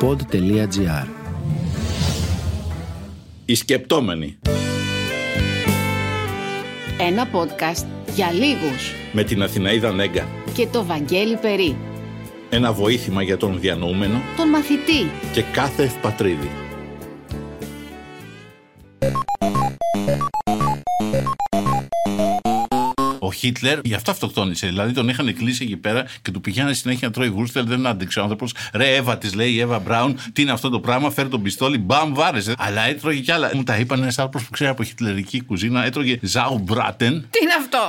pod.gr 0.00 1.06
Οι 3.44 3.54
σκεπτόμενοι 3.54 4.38
Ένα 6.98 7.28
podcast 7.32 7.84
για 8.14 8.32
λίγους 8.32 8.92
με 9.12 9.22
την 9.24 9.42
Αθηναίδα 9.42 9.92
Νέγκα. 9.92 10.26
και 10.54 10.66
το 10.66 10.84
Βαγγέλη 10.84 11.36
Περί, 11.36 11.76
Ένα 12.50 12.72
βοήθημα 12.72 13.22
για 13.22 13.36
τον 13.36 13.60
διανοούμενο 13.60 14.20
τον 14.36 14.48
μαθητή. 14.48 15.10
και 15.32 15.42
κάθε 15.42 15.82
ευπατρίδη. 15.82 16.50
Χίτλερ 23.50 23.78
γι' 23.84 23.94
αυτό 23.94 24.10
αυτοκτόνησε. 24.10 24.66
Δηλαδή 24.66 24.92
τον 24.92 25.08
είχαν 25.08 25.34
κλείσει 25.34 25.64
εκεί 25.64 25.76
πέρα 25.76 26.06
και 26.22 26.30
του 26.30 26.40
πηγαίνανε 26.40 26.72
συνέχεια 26.72 27.08
να 27.08 27.12
τρώει 27.12 27.28
γούρστελ. 27.28 27.66
Δεν 27.66 27.86
άντεξε 27.86 28.18
ο 28.18 28.22
άνθρωπος. 28.22 28.54
Ρε, 28.72 28.94
Εύα 28.94 29.18
της 29.18 29.34
λέει, 29.34 29.50
η 29.50 29.60
Εύα 29.60 29.78
Μπράουν, 29.78 30.18
τι 30.32 30.42
είναι 30.42 30.52
αυτό 30.52 30.68
το 30.68 30.80
πράγμα, 30.80 31.10
φέρει 31.10 31.28
τον 31.28 31.42
πιστόλι, 31.42 31.78
μπαμ, 31.78 32.14
βάρεσε. 32.14 32.54
Αλλά 32.58 32.82
έτρωγε 32.82 33.20
κι 33.20 33.32
άλλα. 33.32 33.50
Μου 33.54 33.62
τα 33.62 33.76
είπαν 33.76 34.02
ένας 34.02 34.18
άνθρωπος 34.18 34.44
που 34.44 34.50
ξέρει 34.52 34.70
από 34.70 34.82
χιτλερική 34.84 35.42
κουζίνα, 35.42 35.84
έτρωγε 35.84 36.18
ζάου 36.22 36.58
μπράτεν. 36.58 37.26
Τι 37.30 37.38
είναι 37.42 37.52
αυτό! 37.58 37.88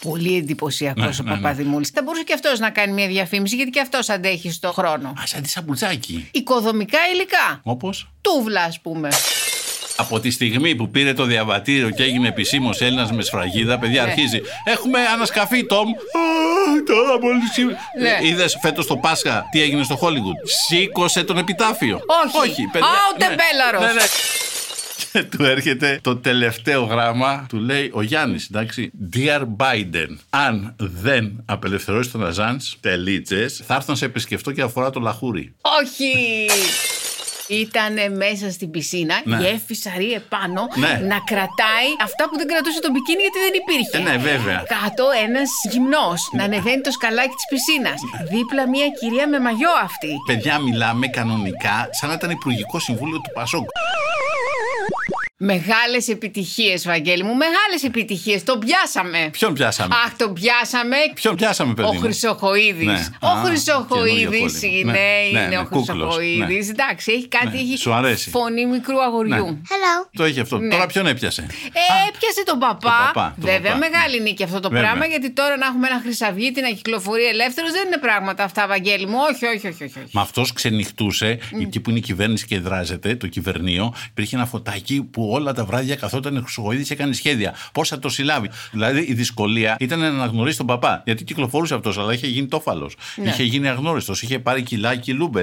Πολύ 0.00 0.36
εντυπωσιακός 0.36 1.02
Ναι, 1.02 1.06
ο 1.06 1.22
ναι, 1.22 1.30
ναι. 1.30 1.36
Παπαδημούλης. 1.36 1.88
Θα 1.88 2.02
μπορούσε 2.02 2.22
και 2.22 2.32
αυτός 2.32 2.58
να 2.58 2.70
κάνει 2.70 2.92
μια 2.92 3.06
διαφήμιση, 3.08 3.56
γιατί 3.56 3.70
και 3.70 3.80
αυτός 3.80 4.08
αντέχει 4.08 4.50
στο 4.50 4.72
χρόνο. 4.72 5.08
Α, 5.08 5.22
σαν 5.24 5.42
τη 5.42 5.48
σαμπουτσάκι. 5.48 6.28
Οικοδομικά 6.32 6.98
υλικά. 7.14 7.60
Όπως; 7.62 8.08
Τούβλα, 8.20 8.62
ας 8.62 8.80
πούμε. 8.80 9.08
Από 9.96 10.20
τη 10.20 10.30
στιγμή 10.30 10.74
που 10.74 10.90
πήρε 10.90 11.12
το 11.12 11.24
διαβατήριο 11.24 11.90
και 11.90 12.02
έγινε 12.02 12.28
επισήμως 12.28 12.80
Έλληνας 12.80 13.12
με 13.12 13.22
σφραγίδα, 13.22 13.78
παιδιά 13.78 14.02
Ναι. 14.04 14.10
αρχίζει. 14.10 14.40
Έχουμε 14.64 14.98
ανασκαφή, 15.14 15.66
Τόμ. 15.66 15.88
Α, 15.88 15.92
Τώρα 16.86 17.18
πολύ 17.18 17.40
σήμερα. 17.52 17.78
Ναι. 18.00 18.28
Είδες 18.28 18.58
φέτος 18.60 18.86
το 18.86 18.96
Πάσχα 18.96 19.44
τι 19.50 19.62
έγινε 19.62 19.82
στο 19.82 19.96
Χόλιγουντ. 19.96 20.34
Σήκωσε 20.68 21.24
τον 21.24 21.38
επιτάφιο. 21.38 22.00
Όχι. 22.44 22.62
παιδιά. 22.72 22.88
Α, 22.88 22.92
ο 23.14 23.16
τεμπέλαρος. 23.18 23.80
Ναι, 23.80 23.92
ναι. 24.00 24.06
Και 25.12 25.22
του 25.22 25.44
έρχεται 25.44 25.98
το 26.02 26.16
τελευταίο 26.16 26.84
γράμμα, 26.84 27.46
του 27.48 27.56
λέει 27.58 27.90
ο 27.94 28.02
Γιάννης, 28.02 28.48
εντάξει. 28.52 28.90
Dear 29.16 29.40
Biden, 29.56 30.16
αν 30.30 30.74
δεν 30.78 31.42
απελευθερώσει 31.44 32.10
τον 32.10 32.26
Αζάν, 32.26 32.60
τελίτσε, 32.80 33.46
θα 33.66 33.74
έρθω 33.74 33.92
να 33.92 33.98
σε 33.98 34.04
επισκεφτώ 34.04 34.52
και 34.52 34.62
αφορά 34.62 34.90
το 34.90 35.00
λαχούρι. 35.00 35.54
Όχι! 35.82 36.46
Ήτανε 37.48 38.08
μέσα 38.08 38.50
στην 38.50 38.70
πισίνα, 38.70 39.20
Ναι. 39.24 39.36
γέφυσα 39.36 39.90
ρί 39.96 40.12
επάνω, 40.12 40.62
Ναι. 40.74 40.92
να 41.12 41.18
κρατάει 41.30 41.88
αυτά 42.02 42.28
που 42.28 42.36
δεν 42.36 42.46
κρατούσε 42.46 42.80
το 42.80 42.90
μπικίνι 42.92 43.20
γιατί 43.26 43.38
δεν 43.46 43.54
υπήρχε. 43.62 43.96
Ε, 43.98 44.00
ναι, 44.08 44.16
βέβαια. 44.30 44.58
Κάτω 44.80 45.04
ένας 45.26 45.50
γυμνός 45.70 46.20
να 46.36 46.44
ανεβαίνει 46.44 46.80
το 46.80 46.90
σκαλάκι 46.90 47.34
της 47.40 47.46
πισίνας. 47.50 48.00
Δίπλα 48.34 48.68
μια 48.68 48.86
κυρία 49.00 49.28
με 49.28 49.38
μαγιό 49.40 49.70
αυτή. 49.82 50.12
Παιδιά, 50.26 50.58
μιλάμε 50.58 51.06
κανονικά 51.06 51.88
σαν 51.98 52.08
να 52.08 52.14
ήταν 52.14 52.30
Υπουργικό 52.30 52.78
Συμβούλιο 52.78 53.18
του 53.20 53.30
Πασόκ. 53.34 53.66
Μεγάλες 55.38 56.08
επιτυχίες, 56.08 56.86
Βαγγέλη 56.86 57.22
μου, 57.22 57.34
μεγάλες 57.34 57.82
επιτυχίες. 57.84 58.42
Το 58.44 58.58
πιάσαμε. 58.58 59.28
Ποιον 59.32 59.54
πιάσαμε; 59.54 59.94
Αχ, 60.06 60.14
το 60.16 60.30
πιάσαμε. 60.30 60.96
Ποιον 61.14 61.36
πιάσαμε, 61.36 61.74
παιδί 61.74 61.88
Ο 61.88 61.92
μου; 61.92 62.00
Χρυσοχοίδης. 62.00 62.86
Ναι. 62.86 63.06
Ο 63.20 63.26
Α, 63.28 63.44
Χρυσοχοίδης 63.44 63.62
καινούριο 63.64 64.40
κόλλημα. 64.40 64.76
είναι, 64.78 64.92
Ναι, 64.92 65.28
είναι 65.30 65.46
ναι, 65.48 65.56
ο 65.56 65.60
ναι, 65.60 65.66
κούκλος. 65.68 66.14
Χρυσοχοίδης. 66.14 66.66
Ναι. 66.66 66.72
Εντάξει, 66.72 67.12
έχει 67.12 67.28
κάτι, 67.28 67.46
Ναι. 67.46 67.58
έχει 67.58 67.76
Σου 67.76 67.92
αρέσει. 67.92 68.30
φωνή 68.30 68.66
μικρού 68.66 69.02
αγοριού. 69.02 69.34
Ναι. 69.46 69.56
Το 70.16 70.24
έχει 70.24 70.40
αυτό. 70.40 70.58
Ναι. 70.58 70.68
Τώρα 70.68 70.86
ποιον 70.86 71.06
έπιασε; 71.06 71.42
Ε, 71.42 72.08
έπιασε 72.08 72.42
τον 72.44 72.58
παπά. 72.58 72.76
τον 72.78 72.90
παπά, 73.12 73.34
τον 73.40 73.44
Βέβαια, 73.50 73.72
παπά. 73.72 73.88
μεγάλη 73.90 74.20
νίκη 74.20 74.42
αυτό 74.42 74.60
το 74.60 74.68
Βέβαια. 74.68 74.84
πράγμα. 74.84 75.06
Γιατί 75.06 75.30
τώρα 75.30 75.56
να 75.56 75.66
έχουμε 75.66 75.86
ένα 75.86 76.00
χρυσαυγίτη 76.02 76.60
να 76.60 76.68
κυκλοφορεί 76.68 77.24
ελεύθερος 77.24 77.72
δεν 77.72 77.86
είναι 77.86 77.98
πράγματα 77.98 78.44
αυτά, 78.44 78.66
Βαγγέλη 78.66 79.06
μου. 79.06 79.16
Όχι, 79.32 79.46
όχι, 79.46 79.56
όχι. 79.56 79.84
όχι, 79.84 79.98
όχι. 79.98 80.08
Μα 80.12 80.20
αυτός 80.20 80.52
ξενυχτούσε, 80.52 81.38
εκεί 81.60 81.80
που 81.80 81.90
είναι 81.90 81.98
η 81.98 82.02
κυβέρνηση 82.02 82.46
και 82.46 82.58
δράζεται, 82.58 83.16
το 83.16 83.26
κυβερνείο, 83.26 83.94
υπήρχε 84.10 84.36
ένα 84.36 84.46
φωτάκι 84.46 85.02
που 85.02 85.25
όλα 85.32 85.52
τα 85.52 85.64
βράδια 85.64 85.96
καθόταν 85.96 86.42
Χρυσοκοίδη 86.42 86.82
και 86.82 86.92
έκανε 86.92 87.12
σχέδια. 87.12 87.54
Πώς 87.72 87.88
θα 87.88 87.98
το 87.98 88.08
συλλάβει. 88.08 88.50
Δηλαδή 88.70 89.00
η 89.08 89.14
δυσκολία 89.14 89.76
ήταν 89.80 89.98
να 89.98 90.06
αναγνωρίσει 90.06 90.56
τον 90.56 90.66
παπά. 90.66 91.02
Γιατί 91.04 91.24
κυκλοφορούσε 91.24 91.74
αυτός, 91.74 91.98
αλλά 91.98 92.12
είχε 92.12 92.26
γίνει 92.26 92.46
τόφαλος. 92.46 92.96
Ναι. 93.16 93.28
Είχε 93.28 93.42
γίνει 93.42 93.68
αγνώριστος, 93.68 94.22
είχε 94.22 94.38
πάρει 94.38 94.62
κιλάκι 94.62 95.12
λούμπε. 95.12 95.42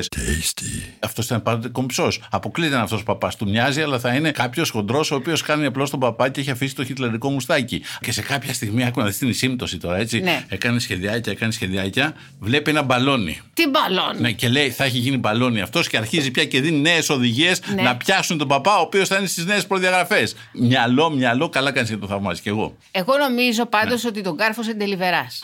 Αυτός 1.00 1.26
ήταν 1.26 1.44
πάντοτε 1.44 1.68
κομψός. 1.68 2.22
Αποκλείται 2.32 2.76
αυτός 2.76 3.02
ο 3.02 3.04
παπάς. 3.04 3.36
Του 3.36 3.50
μοιάζει, 3.50 3.82
αλλά 3.82 4.00
θα 4.00 4.14
είναι 4.14 4.32
κάποιος 4.32 4.70
χοντρός 4.70 5.12
ο 5.12 5.16
οποίος 5.16 5.42
κάνει 5.42 5.66
απλώς 5.66 5.90
τον 5.90 6.00
παπά 6.00 6.30
και 6.30 6.40
έχει 6.40 6.52
αφήσει 6.52 6.76
το 6.76 6.86
χιτλερικό 6.86 7.30
μουστάκι. 7.30 7.82
Και 8.00 8.12
σε 8.12 8.22
κάποια 8.22 8.54
στιγμή, 8.54 8.86
άκου 8.86 9.00
να 9.00 9.06
δεις 9.06 9.18
την 9.18 9.34
σύμπτωση 9.34 9.78
τώρα, 9.78 9.98
έτσι. 9.98 10.20
Ναι. 10.20 10.46
Έκανε 10.48 10.80
σχεδιάκια, 10.80 11.32
έκανε 11.32 11.52
σχεδιάκια, 11.52 12.14
βλέπει 12.40 12.70
ένα 12.70 12.82
μπαλόνι. 12.82 13.40
Τι 13.54 13.64
μπαλόν. 13.70 14.16
Ναι, 14.20 14.32
και 14.32 14.50
λέει 14.50 14.70
θα 14.70 14.84
έχει 14.84 14.98
γίνει 14.98 15.18
μπαλόνι 15.18 15.62
αυτός 15.62 15.88
και 15.88 15.98
αρχίζει 15.98 16.32
πια 16.32 16.46
και 16.46 16.62
δίνει 16.62 16.80
νέες 16.80 17.10
οδηγίες 17.10 17.62
Ναι. 17.76 17.82
να 17.82 17.96
πιάσουν 17.96 18.38
τον 18.38 18.48
παπά, 18.48 18.78
ο 18.78 18.82
οποίος 18.82 19.08
θα 19.08 19.18
είναι 19.18 19.28
στις 19.28 19.46
νέες 19.46 19.66
προδιαγραφές. 19.74 20.36
Μυαλό, 20.54 21.10
μυαλό, 21.10 21.50
καλά 21.50 21.72
κάνεις 21.72 21.90
και 21.90 21.98
το 21.98 22.08
θαυμάζει 22.08 22.42
κι 22.42 22.50
εγώ. 22.50 22.78
Εγώ 22.92 23.18
νομίζω 23.18 23.66
πάντως 23.66 24.04
Ναι. 24.04 24.10
ότι 24.10 24.22
τον 24.22 24.38
κάρφωσε 24.38 24.74
τελειβεράς. 24.74 25.42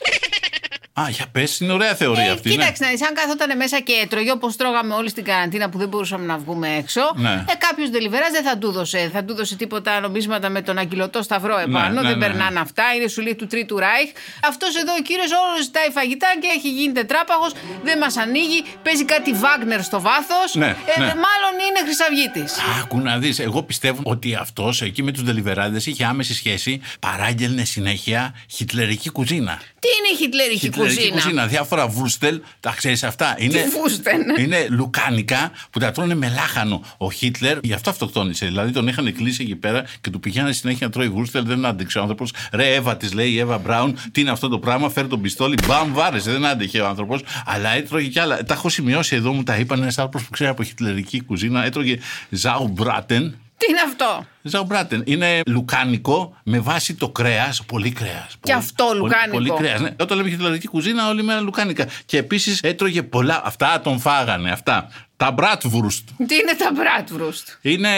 Α, 0.93 1.09
για 1.09 1.25
πες, 1.31 1.59
είναι 1.59 1.71
ωραία 1.73 1.95
θεωρία 1.95 2.23
Ε, 2.23 2.31
αυτή. 2.31 2.49
κοίταξε 2.49 2.83
να 2.83 2.89
δεις, 2.89 3.01
αν 3.07 3.13
καθόταν 3.13 3.57
μέσα 3.57 3.79
και 3.79 3.93
έτρωγε 4.03 4.31
όπως 4.31 4.55
τρώγαμε 4.55 4.93
όλοι 4.93 5.09
στην 5.09 5.23
καραντίνα 5.23 5.69
που 5.69 5.77
δεν 5.77 5.87
μπορούσαμε 5.87 6.25
να 6.25 6.37
βγούμε 6.37 6.67
έξω. 6.77 7.01
Ναι. 7.15 7.29
Ε, 7.29 7.53
κάποιος 7.57 7.89
τελειβερά 7.91 8.25
δεν 8.31 8.43
θα 8.43 8.57
του 8.57 8.71
δώσε. 8.71 9.09
Θα 9.13 9.23
του 9.23 9.35
δώσε 9.35 9.55
τίποτα 9.55 9.99
νομίσματα 9.99 10.49
με 10.49 10.61
τον 10.61 10.77
αγγυλωτό 10.77 11.21
σταυρό 11.21 11.57
επάνω. 11.57 12.01
ναι, 12.01 12.07
δεν 12.07 12.17
ναι, 12.17 12.25
περνάνε 12.25 12.49
ναι. 12.51 12.59
αυτά. 12.59 12.83
Είναι 12.95 13.07
σου 13.07 13.21
λέει 13.21 13.35
του 13.35 13.47
Τρίτου 13.47 13.77
Ράιχ. 13.77 14.09
Αυτός 14.47 14.75
εδώ 14.75 14.93
ο 14.99 15.01
κύριος 15.01 15.31
όλο 15.31 15.61
ζητάει 15.61 15.89
φαγητά 15.91 16.27
και 16.41 16.47
έχει 16.55 16.69
γίνει 16.69 16.93
τετράπαγος. 16.93 17.51
Δεν 17.83 17.97
μας 17.97 18.17
ανοίγει. 18.17 18.63
Παίζει 18.83 19.05
κάτι 19.05 19.31
Βάγνερ 19.33 19.81
στο 19.83 20.01
βάθος. 20.01 20.55
Ναι, 20.55 20.65
ε, 20.95 20.99
ναι. 20.99 21.05
Μάλλον 21.05 21.53
είναι 21.67 21.79
χρυσαυγίτης. 21.85 22.53
Άκου 22.81 22.99
να 22.99 23.17
δεις. 23.17 23.39
Εγώ 23.39 23.63
πιστεύω 23.63 24.01
ότι 24.03 24.35
αυτός 24.35 24.81
εκεί 24.81 25.03
με 25.03 25.11
τους 25.11 25.23
δελιβεράδε 25.23 25.81
είχε 25.85 26.03
άμεση 26.05 26.33
σχέση. 26.33 26.81
Παράγγελνε 26.99 27.63
συνέχεια 27.63 28.35
χιτλερική 28.51 29.09
κουζίνα. 29.09 29.61
Τι 29.79 29.87
είναι 29.97 30.13
η 30.13 30.17
χιτλερική 30.23 30.69
Χιτλερική 30.87 31.11
κουζίνα. 31.11 31.47
διάφορα 31.47 31.87
βουρστελ, 31.87 32.41
τα 32.59 32.73
ξέρεις 32.77 33.03
αυτά; 33.03 33.35
Είναι, 33.37 33.65
βουρστελ; 33.77 34.21
είναι 34.39 34.67
λουκάνικα 34.69 35.51
που 35.69 35.79
τα 35.79 35.91
τρώνε 35.91 36.15
με 36.15 36.29
λάχανο. 36.29 36.83
Ο 36.97 37.11
Χίτλερ 37.11 37.57
γι' 37.63 37.73
αυτό 37.73 37.89
αυτοκτόνησε. 37.89 38.45
Δηλαδή 38.45 38.71
τον 38.71 38.87
είχαν 38.87 39.13
κλείσει 39.13 39.43
εκεί 39.43 39.55
πέρα 39.55 39.85
και 40.01 40.09
του 40.09 40.19
πηγαίνανε 40.19 40.51
συνέχεια 40.51 40.87
να 40.87 40.91
τρώει 40.91 41.09
βουρστελ. 41.09 41.45
Δεν 41.45 41.65
άντεξε 41.65 41.97
ο 41.97 42.01
άνθρωπος. 42.01 42.33
Ρε, 42.51 42.73
Εύα 42.73 42.97
της 42.97 43.13
λέει, 43.13 43.29
η 43.29 43.39
Εύα 43.39 43.57
Μπράουν, 43.57 43.97
τι 44.11 44.21
είναι 44.21 44.31
αυτό 44.31 44.47
το 44.47 44.59
πράγμα, 44.59 44.89
φέρει 44.89 45.07
τον 45.07 45.21
πιστόλι, 45.21 45.57
μπαμ, 45.67 45.93
βάρεσε. 45.93 46.31
Δεν 46.31 46.45
άντεχε 46.45 46.79
ο 46.79 46.87
άνθρωπος. 46.87 47.21
Αλλά 47.45 47.69
έτρωγε 47.69 48.07
κι 48.07 48.19
άλλα. 48.19 48.43
Τα 48.43 48.53
έχω 48.53 48.69
σημειώσει 48.69 49.15
εδώ, 49.15 49.33
μου 49.33 49.43
τα 49.43 49.55
είπαν 49.55 49.81
ένας 49.81 49.97
άνθρωπος 49.97 50.23
που 50.23 50.31
ξέρει 50.31 50.49
από 50.49 50.63
χιτλερική 50.63 51.21
κουζίνα. 51.21 51.65
Έτρωγε 51.65 51.97
ζάου 52.29 52.67
μπράτεν. 52.67 53.35
Τι 53.59 53.65
είναι 53.69 53.81
αυτό; 53.85 54.25
Ζαουμπράτεν. 54.41 55.01
Είναι 55.05 55.41
λουκάνικο 55.47 56.37
με 56.43 56.59
βάση 56.59 56.93
το 56.95 57.09
κρέας. 57.09 57.63
Πολύ 57.65 57.91
κρέας. 57.91 58.37
Και 58.41 58.53
αυτό 58.53 58.91
λουκάνικο. 58.95 59.31
Πολύ, 59.31 59.47
πολύ 59.47 59.59
κρέας. 59.61 59.79
Ναι. 59.81 59.89
Όταν 59.99 60.17
λέμε 60.17 60.29
χιτλερική 60.29 60.67
κουζίνα, 60.67 61.07
όλη 61.09 61.23
μέρα 61.23 61.39
λουκάνικα. 61.39 61.87
Και 62.05 62.17
επίσης 62.17 62.59
έτρωγε 62.61 63.03
πολλά. 63.03 63.41
Αυτά 63.45 63.81
τον 63.81 63.99
φάγανε. 63.99 64.51
Αυτά. 64.51 64.89
Τα 65.17 65.31
μπράτβουρστ. 65.31 66.09
Τι 66.27 66.35
είναι 66.35 66.55
τα 66.57 66.71
μπράτβρουστ. 66.75 67.47
Είναι 67.61 67.89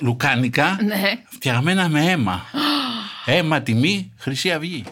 λουκάνικα 0.00 0.78
Ναι. 0.84 1.02
φτιαγμένα 1.28 1.88
με 1.88 2.10
αίμα. 2.10 2.44
αίμα 3.24 3.60
τιμή 3.60 4.12
Χρυσή 4.18 4.50
Αυγή. 4.52 4.84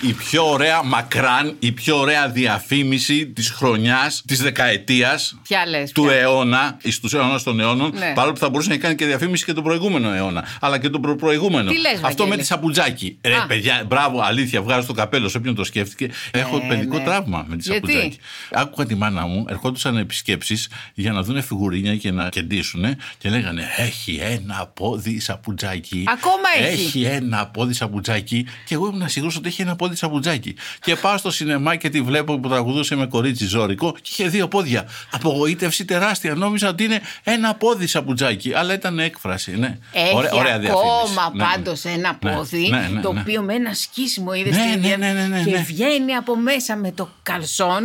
Η 0.00 0.12
πιο 0.12 0.50
ωραία 0.50 0.82
μακράν, 0.82 1.56
η 1.58 1.72
πιο 1.72 1.98
ωραία 1.98 2.28
διαφήμιση 2.28 3.26
της 3.26 3.50
χρονιάς, 3.50 4.22
της 4.26 4.42
δεκαετίας, 4.42 5.38
Ποια 5.42 5.66
λες, 5.66 5.92
του 5.92 6.02
ποια; 6.02 6.12
αιώνα, 6.14 6.76
εις 6.82 7.00
τους 7.00 7.12
αιώνας 7.14 7.42
των 7.42 7.60
αιώνων, 7.60 7.92
Ναι. 7.94 8.12
παρόλο 8.14 8.32
που 8.32 8.38
θα 8.40 8.48
μπορούσε 8.50 8.68
να 8.70 8.76
κάνει 8.76 8.94
και 8.94 9.04
διαφήμιση 9.06 9.44
και 9.44 9.52
τον 9.52 9.62
προηγούμενο 9.64 10.10
αιώνα, 10.12 10.44
αλλά 10.60 10.78
και 10.78 10.88
τον 10.88 11.00
προ- 11.00 11.16
προηγούμενο. 11.16 11.70
Τι 11.70 11.78
λες, 11.80 11.92
Αυτό 11.92 12.02
Βαγγέλη; 12.02 12.28
με 12.28 12.36
τη 12.36 12.44
σαπουτζάκι. 12.44 13.18
Ρε, 13.24 13.34
Α. 13.36 13.46
παιδιά, 13.46 13.84
μπράβο, 13.86 14.20
αλήθεια, 14.20 14.62
βγάζω 14.62 14.86
το 14.86 14.92
καπέλο 14.92 15.28
σε 15.28 15.36
όποιον 15.36 15.54
το 15.54 15.64
σκέφτηκε. 15.64 16.08
Έχω 16.30 16.60
παιδικό 16.68 16.98
ναι. 16.98 17.04
τραύμα 17.04 17.44
με 17.48 17.56
τη 17.56 17.62
Γιατί; 17.70 17.86
σαπουτζάκι. 17.92 18.18
Άκουγα 18.52 18.86
τη 18.86 18.94
μάνα 18.94 19.26
μου, 19.26 19.44
ερχόντουσαν 19.48 19.96
επισκέψεις 19.96 20.68
για 20.94 21.12
να 21.12 21.22
δουν 21.22 21.42
φιγουρίνια 21.42 21.96
και 21.96 22.10
να 22.10 22.28
κεντήσουν 22.28 22.84
και 23.18 23.28
λέγανε 23.28 23.62
Έχει 23.76 24.18
ένα 24.22 24.70
πόδι 24.74 25.20
σαπουτζάκι. 25.20 26.04
Ακόμα 26.06 26.68
έχει. 26.68 26.82
Έχει 26.86 27.02
ένα 27.02 27.46
πόδι 27.46 27.72
σαπουτζάκι. 27.72 28.46
Και 28.64 28.74
εγώ 28.74 28.86
ήμουν 28.86 29.08
σίγουρος 29.08 29.36
ότι 29.36 29.48
έχει 29.48 29.62
ένα 29.62 29.76
πόδι 29.76 29.87
σαπουτζάκι. 29.96 30.56
Και 30.80 30.96
πάω 30.96 31.16
στο 31.16 31.30
σινεμά 31.30 31.76
και 31.76 31.88
τη 31.88 32.00
βλέπω 32.02 32.38
που 32.38 32.48
τραγουδούσε 32.48 32.94
με 32.96 33.06
κορίτσι 33.06 33.46
ζώρικο 33.46 33.92
και 33.92 34.10
είχε 34.10 34.28
δύο 34.28 34.48
πόδια. 34.48 34.88
Απογοήτευση 35.10 35.84
τεράστια. 35.84 36.34
Νόμιζα 36.34 36.68
ότι 36.68 36.84
είναι 36.84 37.00
ένα 37.24 37.54
πόδι 37.54 37.86
σαπουτζάκι. 37.86 38.54
Αλλά 38.54 38.74
ήταν 38.74 38.98
έκφραση. 38.98 39.56
Ναι. 39.58 39.78
Έχει 39.92 40.14
Ωραία- 40.14 40.32
ωραία 40.32 40.58
διαφήμιση. 40.58 40.86
ακόμα 41.02 41.30
Ναι, 41.34 41.44
ναι. 41.44 41.50
πάντως 41.50 41.84
ένα 41.84 42.18
Ναι, 42.22 42.32
πόδι 42.32 42.68
ναι, 42.68 42.88
ναι, 42.92 43.00
το 43.00 43.12
ναι. 43.12 43.20
οποίο 43.20 43.42
με 43.42 43.54
ένα 43.54 43.74
σκίσιμο 43.74 44.32
είδες 44.34 44.56
Ναι, 44.56 44.62
στην 44.62 44.80
ναι, 44.80 44.86
ίδια 44.86 44.96
ναι, 44.96 45.12
ναι, 45.12 45.26
ναι, 45.26 45.42
και 45.42 45.50
ναι. 45.50 45.62
βγαίνει 45.62 46.14
από 46.14 46.36
μέσα 46.36 46.76
με 46.76 46.92
το 46.92 47.08
καλσόν 47.22 47.82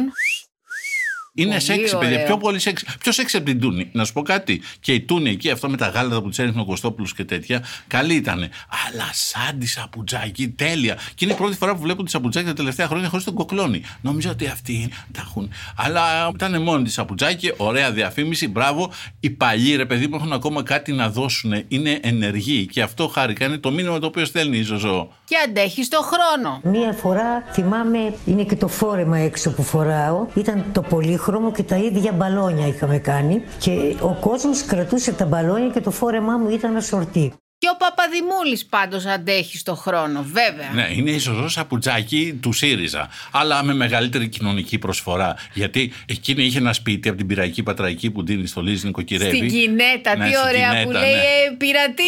Είναι 1.36 1.50
Πολύ 1.50 1.62
σεξι, 1.62 1.98
παιδιά. 1.98 2.16
ωραίο. 2.16 2.26
Πιο 2.26 2.38
πολύ 2.38 2.60
σεξι. 2.60 2.86
Πιο 3.00 3.12
σεξι 3.12 3.38
από 3.38 3.46
την 3.46 3.60
Τούνη. 3.60 3.90
Να 3.92 4.06
σου 4.06 4.14
πω 4.14 4.22
κάτι. 4.22 4.62
Και 4.80 4.94
η 4.94 5.02
Τούνη 5.02 5.30
εκεί, 5.30 5.50
αυτό 5.50 5.70
με 5.70 5.78
τα 5.78 5.88
γάλατα 5.88 6.22
που 6.22 6.30
της 6.30 6.40
έριχνε 6.40 6.62
ο 6.62 6.66
Κωστόπουλος 6.66 7.14
και 7.14 7.24
τέτοια, 7.24 7.64
καλή 7.88 8.14
ήταν. 8.14 8.40
Αλλά 8.88 9.10
σαν 9.12 9.60
τη 9.60 9.68
σαπουτζάκι, 9.68 10.48
τέλεια. 10.50 10.96
Και 11.16 11.26
είναι 11.26 11.34
η 11.34 11.38
πρώτη 11.38 11.56
φορά 11.56 11.76
που 11.76 11.82
βλέπω 11.82 12.04
τη 12.04 12.10
σαπουτζάκι 12.10 12.46
τα 12.46 12.54
τελευταία 12.54 12.88
χρόνια 12.88 13.10
χωρίς 13.10 13.26
τον 13.26 13.34
κοκλώνη. 13.34 13.82
Νομίζω 14.02 14.30
ότι 14.30 14.48
αυτοί 14.48 14.90
τα 15.12 15.22
έχουν. 15.26 15.50
Αλλά 15.76 16.32
ήταν 16.34 16.62
μόνη 16.62 16.84
της 16.84 16.94
σαπουτζάκι, 16.94 17.54
ωραία 17.58 17.92
διαφήμιση, 17.92 18.48
μπράβο. 18.48 18.92
Οι 19.20 19.30
παλιοί 19.30 19.76
ρε 19.76 19.86
παιδί 19.86 20.08
μου 20.08 20.16
έχουν 20.16 20.34
ακόμα 20.34 20.64
κάτι 20.64 20.92
να 20.92 21.10
δώσουν. 21.10 21.64
Είναι 21.68 22.00
ενεργοί. 22.02 22.66
Και 22.66 22.82
αυτό 22.82 23.08
χάρηκα. 23.08 23.46
Είναι 23.46 23.58
το 23.58 23.72
μήνυμα 23.72 24.00
το 24.00 24.06
οποίο 24.06 24.26
στέλνει 24.26 24.58
η 24.58 24.64
Ζωζό. 24.64 25.12
Και 25.26 25.36
αντέχει 25.48 25.88
το 25.88 26.00
χρόνο. 26.02 26.80
Μία 26.80 26.94
φορά 26.94 27.44
θυμάμαι, 27.52 28.14
είναι 28.26 28.44
και 28.44 28.56
το 28.56 28.68
φόρεμα 28.68 29.18
έξω 29.18 29.52
που 29.52 29.64
φοράω, 29.64 30.28
ήταν 30.36 30.66
το 30.72 30.82
πολύχρωμο 31.26 31.52
και 31.52 31.64
τα 31.64 31.76
ίδια 31.76 32.12
μπαλόνια 32.12 32.68
είχαμε 32.68 32.98
κάνει 32.98 33.42
και 33.60 33.96
ο 34.02 34.18
κόσμος 34.20 34.64
κρατούσε 34.66 35.14
τα 35.14 35.26
μπαλόνια 35.26 35.70
και 35.70 35.82
το 35.82 35.92
φόρεμά 35.92 36.38
μου 36.38 36.50
ήταν 36.50 36.76
ασορτή. 36.76 37.34
Και 37.64 37.70
ο 37.70 37.78
Παπαδημούλης 37.78 38.66
πάντως 38.66 39.06
αντέχει 39.06 39.58
στο 39.58 39.76
χρόνο, 39.76 40.26
βέβαια. 40.32 40.70
Ναι, 40.74 40.88
είναι 40.96 41.12
η 41.12 41.18
Ζωζό 41.18 41.48
Σαπουτζάκη 41.48 42.40
του 42.42 42.52
ΣΥΡΙΖΑ. 42.52 43.10
Αλλά 43.32 43.64
με 43.64 43.74
μεγαλύτερη 43.74 44.28
κοινωνική 44.28 44.78
προσφορά. 44.78 45.36
Γιατί 45.54 45.94
εκείνη 46.06 46.44
είχε 46.44 46.58
ένα 46.58 46.74
σπίτι 46.74 47.10
από 47.10 47.18
την 47.18 47.28
πυραϊκή 47.28 47.64
πατραϊκή 47.64 48.12
που 48.12 48.26
δίνει 48.26 48.48
στο 48.48 48.62
Λίζ 48.62 48.84
νοικοκυρεύει. 48.84 49.38
Στην 49.38 49.50
Κινέτα, 49.50 50.16
Ναι, 50.18 50.26
τι 50.26 50.34
στην 50.34 50.48
ωραία 50.48 50.68
Κινέτα, 50.70 50.84
που 50.84 50.92
λέει 50.92 51.02
ναι. 51.02 51.18
ε, 51.18 51.56
πειρατή, 51.58 52.04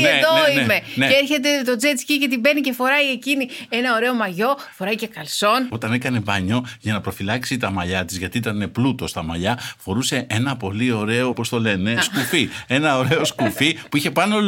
Ναι, 0.00 0.08
εδώ 0.08 0.32
ναι, 0.32 0.54
ναι, 0.54 0.60
είμαι. 0.60 0.80
ναι. 0.94 1.06
Και 1.06 1.14
έρχεται 1.22 1.48
το 1.64 1.72
jet 1.80 1.98
ski 2.00 2.16
και 2.20 2.28
την 2.28 2.40
παίρνει 2.40 2.60
και 2.60 2.72
φοράει 2.72 3.10
εκείνη 3.12 3.48
ένα 3.68 3.94
ωραίο 3.94 4.14
μαγιό, 4.14 4.56
φοράει 4.76 4.94
και 4.94 5.06
καλσόν. 5.06 5.66
Όταν 5.70 5.92
έκανε 5.92 6.18
μπάνιο 6.18 6.66
για 6.80 6.92
να 6.92 7.00
προφυλάξει 7.00 7.56
τα 7.56 7.70
μαλλιά 7.70 8.04
της, 8.04 8.16
γιατί 8.16 8.38
ήταν 8.38 8.70
πλούτο 8.72 9.06
στα 9.06 9.22
μαλλιά, 9.22 9.58
φορούσε 9.78 10.26
ένα 10.28 10.56
πολύ 10.56 10.92
ωραίο, 10.92 11.32
πώ 11.32 11.48
το 11.48 11.60
λένε, 11.60 11.96
σκουφί. 12.00 12.48
ένα 12.78 12.98
ωραίο 12.98 13.24
σκουφί 13.24 13.78
που 13.90 13.96
είχε 13.96 14.10
πάνω 14.10 14.38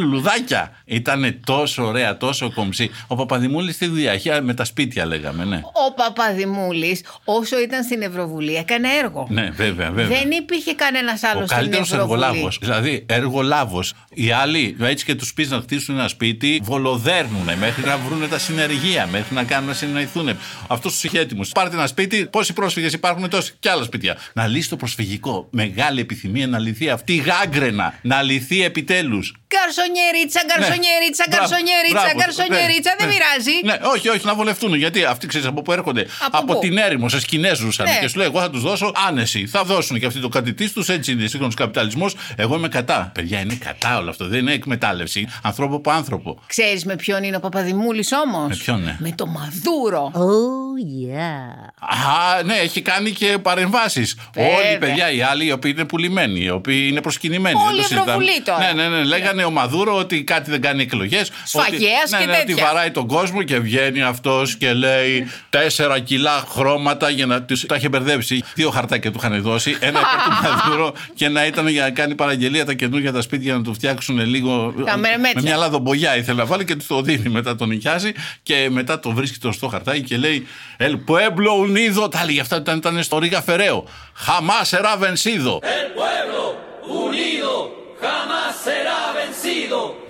λουλουδάκια. 0.51 0.71
Ήταν 0.85 1.39
τόσο 1.45 1.85
ωραία, 1.85 2.17
τόσο 2.17 2.51
κομψή. 2.53 2.89
Ο 3.07 3.15
Παπαδημούλης 3.15 3.75
στη 3.75 3.87
δουλειά 3.87 4.13
είχε 4.13 4.41
με 4.41 4.53
τα 4.53 4.63
σπίτια, 4.65 5.05
λέγαμε, 5.05 5.45
ναι. 5.45 5.61
Ο 5.87 5.93
Παπαδημούλης 5.93 7.03
όσο 7.23 7.59
ήταν 7.59 7.83
στην 7.83 8.01
Ευρωβουλή 8.01 8.55
έκανε 8.55 8.87
έργο. 9.03 9.27
Ναι, 9.29 9.49
βέβαια, 9.49 9.91
βέβαια. 9.91 10.19
Δεν 10.19 10.31
υπήρχε 10.31 10.73
κανένας 10.73 11.23
άλλος 11.23 11.43
Ο 11.43 11.45
στην 11.45 11.57
καλύτερος 11.57 11.91
Ευρωβουλή. 11.91 12.21
εργολάβος. 12.23 12.57
Δηλαδή, 12.61 13.05
εργολάβος. 13.09 13.93
Οι 14.13 14.31
άλλοι, 14.31 14.75
έτσι 14.81 15.05
και 15.05 15.15
τους 15.15 15.33
πεις 15.33 15.49
να 15.49 15.59
χτίσουν 15.61 15.97
ένα 15.97 16.07
σπίτι, 16.07 16.61
βολοδέρνουν 16.63 17.57
μέχρι 17.59 17.83
να 17.85 17.97
βρουν 17.97 18.29
τα 18.29 18.39
συνεργεία, 18.39 19.07
μέχρι 19.11 19.35
να 19.35 19.43
κάνουν 19.43 19.67
να 19.67 19.73
συνεννοηθούν. 19.73 20.29
Αυτό 20.67 20.89
τους 20.89 21.03
είχε 21.03 21.19
έτοιμου. 21.19 21.41
Πάρτε 21.53 21.75
ένα 21.75 21.87
σπίτι, 21.87 22.25
πόσοι 22.25 22.53
πρόσφυγες 22.53 22.93
υπάρχουν, 22.93 23.29
τόσοι 23.29 23.53
και 23.59 23.69
άλλα 23.69 23.83
σπίτια. 23.83 24.17
Να 24.33 24.47
λύσει 24.47 24.69
το 24.69 24.75
προσφυγικό. 24.75 25.47
Μεγάλη 25.51 25.99
επιθυμία 25.99 26.47
να 26.47 26.59
λυθεί 26.59 26.89
αυτή 26.89 27.13
η 27.13 27.17
γάγκρενα. 27.17 27.93
Να 28.01 28.21
λυθεί 28.21 28.63
επιτέλους. 28.63 29.35
Γκαρσονιερίτσα, 29.51 30.41
γκαρσονιερίτσα, 30.49 31.23
Ναι. 31.23 31.29
Μπράβο, 31.31 31.47
γκαρσονιερίτσα, 31.47 32.03
μπράβο, 32.03 32.19
γκαρσονιερίτσα, 32.19 32.91
δεν 32.97 33.07
ναι, 33.07 33.13
πειράζει. 33.13 33.55
Ναι, 33.69 33.75
όχι, 33.93 34.07
όχι, 34.13 34.25
να 34.25 34.35
βολευτούν. 34.39 34.71
Γιατί 34.83 34.99
αυτοί 35.13 35.25
ξέρεις 35.31 35.47
από 35.47 35.61
πού 35.61 35.71
έρχονται. 35.71 36.03
Από 36.31 36.53
πού; 36.53 36.59
την 36.59 36.77
έρημο, 36.87 37.09
σε 37.09 37.19
σκηνές 37.25 37.57
ζούσαν. 37.57 37.85
Ναι. 37.85 37.97
Και 38.01 38.07
σου 38.07 38.17
λέει, 38.17 38.27
Εγώ 38.27 38.39
θα 38.39 38.49
τους 38.49 38.61
δώσω 38.61 38.87
άνεση. 39.07 39.41
Θα 39.47 39.63
δώσουν 39.63 39.99
και 39.99 40.05
αυτοί 40.05 40.19
το 40.19 40.29
κατητής 40.37 40.69
τους. 40.73 40.89
Έτσι 40.89 41.11
είναι 41.11 41.27
σύγχρονος 41.27 41.55
καπιταλισμός. 41.55 42.15
Εγώ 42.35 42.55
είμαι 42.55 42.67
κατά. 42.67 43.11
Παιδιά, 43.13 43.39
είναι 43.39 43.57
κατά 43.67 43.97
όλο 43.97 44.09
αυτό. 44.09 44.27
Δεν 44.27 44.39
είναι 44.39 44.53
εκμετάλλευση. 44.53 45.27
Ανθρώπο 45.41 45.75
από 45.75 45.91
άνθρωπο. 45.91 46.39
Ξέρεις 46.47 46.85
με 46.85 46.95
ποιον 46.95 47.23
είναι 47.23 47.35
ο 47.35 47.39
Παπαδημούλης 47.39 48.09
όμως; 48.25 48.47
Με 48.47 48.55
ποιον, 48.55 48.83
ναι. 48.83 48.95
Με 48.99 49.11
το 49.15 49.25
Μαδούρο. 49.27 50.11
Oh 50.15 50.70
yeah. 50.85 51.69
Α, 51.79 52.43
ναι, 52.43 52.53
έχει 52.53 52.81
κάνει 52.81 53.11
και 53.11 53.37
παρεμβάσεις. 53.41 54.17
Βέβαια. 54.33 54.57
Όλοι 54.57 54.73
οι 54.73 54.77
παιδιά, 54.77 55.11
οι 55.11 55.21
άλλοι 55.21 55.45
οι 55.45 55.51
οποίοι 55.51 55.73
είναι 55.75 55.85
πουλημένοι, 55.85 56.43
οι 56.43 56.49
οποίοι 56.49 56.87
είναι 56.89 57.01
προσκυνημένοι. 57.01 57.55
Όλοι 57.55 57.65
δεν 57.65 57.75
το 57.75 57.81
συζητάμε. 57.81 58.11
Ευρωβουλή 58.11 58.41
τώρα. 58.41 58.73
Ναι, 58.73 58.83
ναι, 58.83 58.97
ναι. 58.97 59.03
Λέγανε 59.03 59.43
ο 59.43 59.51
Μαδούρο 59.51 59.97
ότι 59.97 60.23
κάτι 60.23 60.51
δεν 60.51 60.61
κάνει 60.61 60.81
εκλογές. 60.81 61.31
Σφαγέας 61.43 62.11
ναι, 62.11 62.17
και 62.19 62.25
ναι, 62.25 62.37
ότι 62.37 62.45
τέτοια. 62.45 62.65
βαράει 62.65 62.91
τον 62.91 63.07
κόσμο 63.07 63.43
και 63.43 63.59
βγαίνει 63.59 64.01
αυτός 64.01 64.55
και 64.55 64.73
λέει 64.73 65.27
τέσσερα 65.49 65.99
κιλά 65.99 66.43
χρώματα 66.49 67.09
για 67.09 67.25
να 67.25 67.41
του 67.41 67.65
τα 67.65 67.75
είχε 67.75 67.89
μπερδέψει. 67.89 68.43
Δύο 68.53 68.69
χαρτάκια 68.69 69.11
του 69.11 69.19
είχαν 69.23 69.41
δώσει. 69.41 69.77
Ένα 69.79 69.99
υπέρ 69.99 70.23
του 70.23 70.31
Μαδούρο 70.43 70.93
και 71.15 71.25
ένα 71.25 71.45
ήταν 71.45 71.67
για 71.67 71.83
να 71.83 71.89
κάνει 71.89 72.15
παραγγελία 72.15 72.65
τα 72.65 72.73
καινούργια 72.73 73.11
τα 73.11 73.21
σπίτια 73.21 73.45
για 73.45 73.55
να 73.55 73.63
το 73.63 73.73
φτιάξουν 73.73 74.19
λίγο. 74.25 74.73
Τα 74.85 74.97
μερεμέτια. 74.97 75.41
Με 75.41 75.47
μια 75.47 75.57
λαδομπογιά 75.57 76.17
ήθελε 76.17 76.37
να 76.37 76.45
βάλει 76.45 76.65
και 76.65 76.75
του 76.75 76.85
το 76.87 77.01
δίνει. 77.01 77.29
Μετά 77.29 77.55
τον 77.55 77.67
νοικιάζει 77.67 78.11
και 78.43 78.67
μετά 78.71 78.99
το 78.99 79.11
βρίσκει 79.11 79.39
το 79.39 79.51
στο 79.51 79.67
χαρτάκι 79.67 80.01
και 80.01 80.17
λέει 80.17 80.47
El 80.77 81.03
pueblo 81.07 81.51
unido. 81.67 82.11
Τα 82.11 82.19
έλεγε 82.21 82.39
αυτά 82.41 82.55
ήταν, 82.55 82.77
ήταν 82.77 83.03
στο 83.03 83.17
Ρίγα 83.19 83.41
Φεραίο. 83.41 83.83
Χαμάς 84.13 84.69
será 84.73 84.97
vencido. 84.99 85.59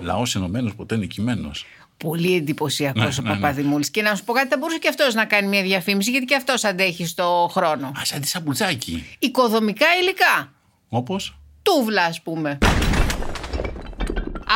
Λαός 0.00 0.34
ενωμένος 0.34 0.74
ποτέ 0.74 0.96
νικημένος. 0.96 1.66
Πολύ 1.96 2.36
εντυπωσιακός 2.36 3.02
Ναι, 3.02 3.08
ο 3.08 3.22
ναι, 3.22 3.28
ναι. 3.28 3.34
Παπαδημούλης. 3.34 3.90
Και 3.90 4.02
να 4.02 4.14
σου 4.14 4.24
πω 4.24 4.32
κάτι, 4.32 4.48
θα 4.48 4.56
μπορούσε 4.58 4.78
και 4.78 4.88
αυτός 4.88 5.14
να 5.14 5.24
κάνει 5.24 5.48
μια 5.48 5.62
διαφήμιση, 5.62 6.10
γιατί 6.10 6.26
και 6.26 6.34
αυτός 6.34 6.64
αντέχει 6.64 7.06
στο 7.06 7.50
χρόνο. 7.52 7.86
Α, 7.86 8.04
σαν 8.04 8.20
τη 8.20 8.28
σαμπουτσάκι. 8.28 9.06
Οικοδομικά 9.18 9.86
υλικά. 10.00 10.52
Όπως; 10.88 11.36
Τούβλα, 11.62 12.04
ας 12.04 12.20
πούμε. 12.22 12.58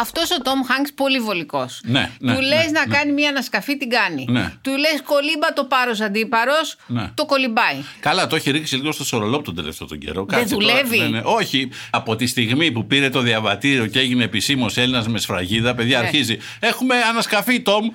Αυτός 0.01 0.31
ο 0.31 0.43
Τόμ 0.43 0.61
Χάγκς 0.67 0.93
πολύ 0.93 1.19
βολικό. 1.19 1.69
Ναι, 1.83 2.11
ναι, 2.21 2.35
Του 2.35 2.41
ναι, 2.41 2.47
λε 2.47 2.57
να 2.73 2.87
ναι. 2.87 2.95
κάνει 2.97 3.13
μια 3.13 3.29
ανασκαφή, 3.29 3.77
την 3.77 3.91
κάνει. 3.91 4.27
Ναι. 4.29 4.53
Του 4.63 4.71
λες 4.71 5.01
κολύμπα 5.05 5.53
το 5.53 5.65
πάρος 5.65 6.01
αντίπαρος, 6.01 6.77
Ναι. 6.87 7.11
το 7.15 7.25
κολυμπάει. 7.27 7.77
Καλά, 8.01 8.27
το 8.27 8.37
έχει 8.37 8.51
ρίξει 8.51 8.77
λίγο 8.77 8.93
στο 8.93 9.05
σορολόπ 9.05 9.45
τον 9.45 9.55
τελευταίο 9.55 9.87
τον 9.87 9.99
καιρό. 9.99 10.25
Δεν 10.29 10.39
Κάτσε 10.39 10.55
τώρα. 10.55 10.67
δουλεύει. 10.67 10.99
Ναι, 10.99 11.07
ναι. 11.09 11.21
Όχι. 11.25 11.69
Από 11.91 12.17
τη 12.17 12.27
στιγμή 12.27 12.71
που 12.73 12.87
πήρε 12.87 13.11
το 13.11 13.21
διαβατήριο 13.21 13.87
και 13.87 13.99
έγινε 13.99 14.25
επισήμως 14.25 14.77
Έλληνας 14.77 15.09
με 15.09 15.19
σφραγίδα, 15.19 15.75
παιδιά 15.75 16.01
Ναι. 16.01 16.07
αρχίζει. 16.07 16.39
Έχουμε 16.61 16.95
ανασκαφή, 17.11 17.61
Τόμ. 17.61 17.87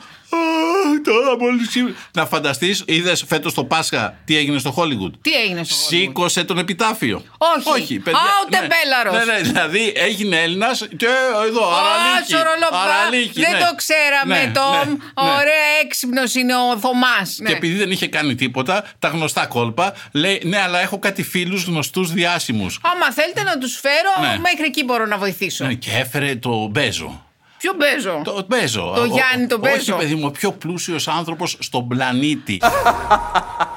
Α, 0.88 1.02
Τώρα 1.04 1.38
μόλι. 1.40 1.96
Να 2.14 2.26
φανταστείς, 2.26 2.84
είδες 2.88 3.24
φέτος 3.28 3.54
το 3.54 3.64
Πάσχα 3.64 4.18
τι 4.26 4.38
έγινε 4.38 4.60
στο 4.60 4.72
Χόλιγουτ. 4.72 5.16
Τι 5.22 5.34
έγινε 5.34 5.64
στο 5.64 5.76
Hollywood? 5.76 5.88
Σήκωσε 5.88 6.44
τον 6.44 6.58
επιτάφιο. 6.58 7.24
Όχι. 7.64 7.96
Α, 7.96 8.12
ο 8.46 8.50
τεμπέλαρος. 8.50 9.26
Ναι, 9.26 9.34
ναι, 9.34 9.40
δηλαδή 9.42 9.92
έγινε 9.96 10.42
Έλληνας 10.42 10.88
και 10.98 11.06
εδώ, 11.48 11.70
Α, 11.74 11.78
αραλίκη. 11.80 12.32
σορολοπά. 12.32 12.82
αραλίκη, 12.82 13.40
Δεν 13.42 13.52
ναι. 13.52 13.60
το 13.60 13.76
ξέραμε, 13.76 14.46
Ναι, 14.46 14.52
Τόμ. 14.52 14.72
ναι, 14.72 14.84
ναι. 15.24 15.30
Ωραία, 15.40 15.68
έξυπνος 15.84 16.36
είναι 16.36 16.56
ο 16.56 16.78
Θωμάς. 16.80 17.40
Και 17.46 17.52
επειδή 17.52 17.76
δεν 17.78 17.92
είχε 17.92 18.08
κάνει 18.08 18.36
τίποτα, 18.36 18.84
τα 19.00 19.08
γνωστά 19.08 19.46
κόλπα, 19.46 19.94
λέει 20.12 20.42
Ναι, 20.46 20.62
αλλά 20.62 20.80
έχω 20.80 21.00
κάτι 21.00 21.24
φίλους 21.24 21.64
γνωστούς 21.64 22.12
διάσημους. 22.12 22.80
Άμα 22.84 23.12
θέλετε 23.12 23.44
να 23.44 23.58
τους 23.58 23.80
φέρω, 23.80 24.30
Ναι. 24.32 24.40
μέχρι 24.40 24.66
εκεί 24.66 24.84
μπορώ 24.84 25.06
να 25.06 25.18
βοηθήσω. 25.18 25.66
Ναι, 25.66 25.74
και 25.74 25.90
έφερε 25.94 26.36
το 26.36 26.68
Μπέζο. 26.68 27.26
Ποιο 27.62 27.74
παίζω; 27.76 28.22
Το 28.24 28.46
Μπέζο. 28.48 28.92
Το 28.96 29.02
Ο- 29.02 29.06
Γιάννη 29.06 29.48
τον 29.48 29.58
ο- 29.60 29.62
Μπέζο. 29.62 29.96
Όχι, 29.96 30.04
παιδί 30.04 30.16
μου, 30.16 30.26
ο 30.26 30.32
πιο 30.32 30.52
πλούσιος 30.52 31.08
άνθρωπος 31.08 31.58
στον 31.60 31.88
πλανήτη. 31.88 32.60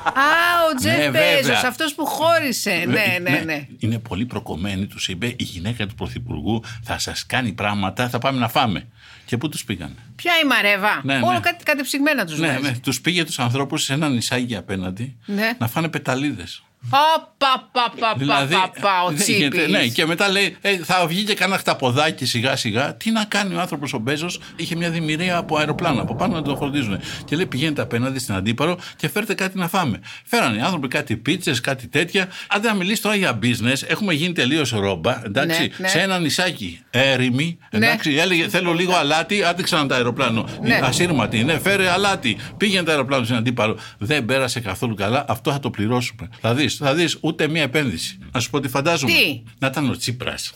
Α, 0.04 0.22
ο 0.70 0.74
Τζεφ 0.76 0.98
Ναι, 0.98 1.10
Μπέζος, 1.10 1.42
βέβαια. 1.46 1.68
αυτός 1.68 1.94
που 1.94 2.06
χώρισε. 2.06 2.84
Ναι, 2.88 3.18
ναι, 3.30 3.42
ναι. 3.44 3.66
Είναι 3.78 3.98
πολύ 3.98 4.26
προκομμένη, 4.26 4.86
τους 4.86 5.08
είπε 5.08 5.26
η 5.26 5.36
γυναίκα 5.38 5.86
του 5.86 5.94
Πρωθυπουργού 5.94 6.62
θα 6.82 6.98
σας 6.98 7.26
κάνει 7.26 7.52
πράγματα, 7.52 8.08
θα 8.08 8.18
πάμε 8.18 8.38
να 8.38 8.48
φάμε. 8.48 8.86
Και 9.26 9.36
πού 9.36 9.48
τους 9.48 9.64
πήγαν. 9.64 9.96
Ποια 10.16 10.32
η 10.42 10.46
Μαρέβα; 10.46 11.00
Ναι, 11.02 11.14
Όλο 11.16 11.32
ναι. 11.32 11.40
κάτι 11.40 11.64
κατεψυγμένα 11.64 12.24
τους 12.24 12.38
Ναι, 12.38 12.46
βάζει. 12.46 12.60
ναι, 12.60 12.72
τους 12.82 13.00
πήγε 13.00 13.24
τους 13.24 13.38
ανθρώπους 13.38 13.82
σε 13.82 13.92
ένα 13.92 14.08
νησάκι 14.08 14.56
απέναντι 14.56 15.16
Ναι. 15.26 15.52
να 15.58 15.68
φάνε 15.68 15.88
πεταλίδες. 15.88 16.62
Ω, 16.90 17.30
πα, 17.38 17.68
πα, 17.72 17.92
πα, 17.98 18.14
πα, 18.26 18.46
πα, 18.50 18.70
πα, 18.80 19.02
ο 19.04 19.10
δεν 19.10 19.26
γίνεται. 19.26 19.56
Τσίπης. 19.56 19.72
ναι, 19.72 19.86
και 19.86 20.06
μετά 20.06 20.28
λέει, 20.28 20.56
ε, 20.60 20.76
θα 20.76 21.06
βγει 21.06 21.22
και 21.24 21.34
κάνα 21.34 21.58
χταποδάκι 21.58 22.26
σιγά 22.26 22.56
σιγά. 22.56 22.94
Τι 22.96 23.10
να 23.10 23.24
κάνει 23.24 23.54
ο 23.54 23.60
άνθρωπος 23.60 23.92
ο 23.92 23.98
Μπέζος, 23.98 24.40
είχε 24.56 24.76
μια 24.76 24.90
δημιουργία 24.90 25.36
από 25.36 25.56
αεροπλάνο 25.56 26.00
από 26.02 26.14
πάνω 26.14 26.34
να 26.34 26.42
τον 26.42 26.56
φροντίζουν. 26.56 27.00
Και 27.24 27.36
λέει, 27.36 27.46
πηγαίνετε 27.46 27.82
απέναντι 27.82 28.18
στην 28.18 28.34
αντίπαρο 28.34 28.78
και 28.96 29.08
φέρτε 29.08 29.34
κάτι 29.34 29.58
να 29.58 29.68
φάμε. 29.68 30.00
Φέρανε 30.24 30.56
οι 30.56 30.60
άνθρωποι 30.60 30.88
κάτι 30.88 31.16
πίτσες, 31.16 31.60
κάτι 31.60 31.88
τέτοια. 31.88 32.28
Αντί 32.48 32.66
να 32.66 32.74
μιλήσει 32.74 33.02
τώρα 33.02 33.14
για 33.16 33.38
business, 33.42 33.82
έχουμε 33.86 34.12
γίνει 34.14 34.32
τελείως 34.32 34.70
ρόμπα. 34.70 35.22
Εντάξει, 35.24 35.60
Ναι, 35.60 35.68
ναι. 35.78 35.88
σε 35.88 36.00
ένα 36.00 36.18
νησάκι 36.18 36.80
έρημη. 36.90 37.58
Ναι. 37.70 37.86
Εντάξει, 37.86 38.14
έλεγε, 38.14 38.48
θέλω 38.48 38.72
λίγο 38.72 38.94
αλάτι, 38.94 39.42
άντεξαν 39.44 39.88
τα 39.88 39.94
αεροπλάνο. 39.94 40.46
Ναι. 40.62 40.80
Ασύρματη, 40.82 41.44
ναι, 41.44 41.58
φέρε 41.58 41.90
αλάτι. 41.90 42.36
Πήγαινε 42.56 42.82
το 42.82 42.90
αεροπλάνο 42.90 43.24
στην 43.24 43.36
αντίπαρο. 43.36 43.76
Δεν 43.98 44.24
πέρασε 44.24 44.60
καθόλου 44.60 44.94
καλά. 44.94 45.24
Αυτό 45.28 45.52
θα 45.52 45.60
το 45.60 45.70
πληρώσουμε. 45.70 46.28
Θα 46.40 46.54
δεις, 46.54 46.73
θα 46.76 46.94
δεις 46.94 47.16
ούτε 47.20 47.48
μία 47.48 47.62
επένδυση. 47.62 48.18
Να 48.32 48.40
σου 48.40 48.50
πω 48.50 48.60
τι 48.60 48.68
φαντάζομαι. 48.68 49.12
Τι; 49.12 49.42
Να 49.58 49.66
ήταν 49.66 49.90
ο 49.90 49.96
Τσίπρας. 49.96 50.52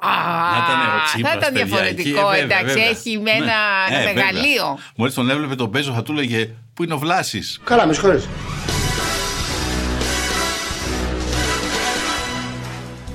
Α, 0.00 0.10
Να 0.50 0.56
ήταν 0.64 0.80
ο 0.80 1.04
Τσίπρας, 1.04 1.32
θα 1.32 1.38
ήταν 1.38 1.52
παιδιά, 1.52 1.64
διαφορετικό, 1.64 2.08
εκεί, 2.30 2.38
ε, 2.38 2.40
βέβαια, 2.40 2.58
εντάξει, 2.58 2.64
βέβαια. 2.74 2.88
έχει 2.88 3.18
με 3.18 3.30
Ναι. 3.32 3.36
ένα, 3.44 3.52
Ε, 3.90 3.94
ένα 3.94 3.98
βέβαια. 4.06 4.14
μεγαλείο. 4.14 4.78
Μόλις 4.96 5.14
τον 5.14 5.30
έβλεπε 5.30 5.54
τον 5.54 5.68
Μπέζο, 5.68 5.92
θα 5.92 6.02
του 6.02 6.12
έλεγε 6.12 6.50
Πού 6.74 6.84
είναι 6.84 6.94
ο 6.94 6.98
Βλάσης; 6.98 7.60
Καλά, 7.64 7.86
με 7.86 7.92
συγχωρείς. 7.92 8.28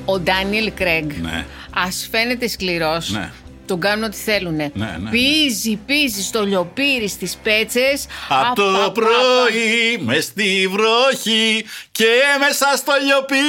Ο 0.06 0.20
Ντάνιελ 0.20 0.72
Κρέγκ, 0.74 1.12
Ναι. 1.22 1.46
ας 1.74 2.08
φαίνεται 2.12 2.48
σκληρός, 2.48 3.10
Ναι. 3.12 3.32
Τον 3.66 3.80
κάνουν 3.80 4.04
ό,τι 4.04 4.16
θέλουν. 4.18 4.56
ναι, 4.56 4.72
ναι. 4.74 5.10
Πίζει, 5.10 5.76
πίζει 5.86 6.22
στο 6.24 6.46
λιοπύρι 6.46 7.08
στις 7.08 7.38
πέτσες. 7.44 8.06
Από 8.30 8.56
το 8.56 8.92
πρωί 8.94 9.98
μες 10.00 10.24
στη 10.24 10.68
βροχή 10.72 11.66
και 11.92 12.06
μέσα 12.40 12.66
στο 12.78 12.94
λιοπύρι. 13.06 13.42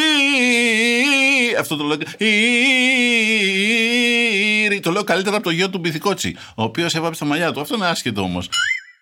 Αυτό 1.59 1.76
το 1.76 1.85
λέω. 1.85 1.99
Ήρι. 4.64 4.80
Το 4.80 4.90
λέω 4.90 5.04
καλύτερα 5.04 5.37
από 5.37 5.44
το 5.44 5.50
γιο 5.50 5.71
του 5.71 5.78
Μπιθικότσι, 5.78 6.37
ο 6.54 6.62
οποίος 6.62 6.94
έβαψε 6.94 7.21
τα 7.21 7.26
μαλλιά 7.26 7.52
του. 7.52 7.61
Αυτό 7.61 7.75
είναι 7.75 7.87
άσχετο 7.87 8.23
όμως. 8.23 8.49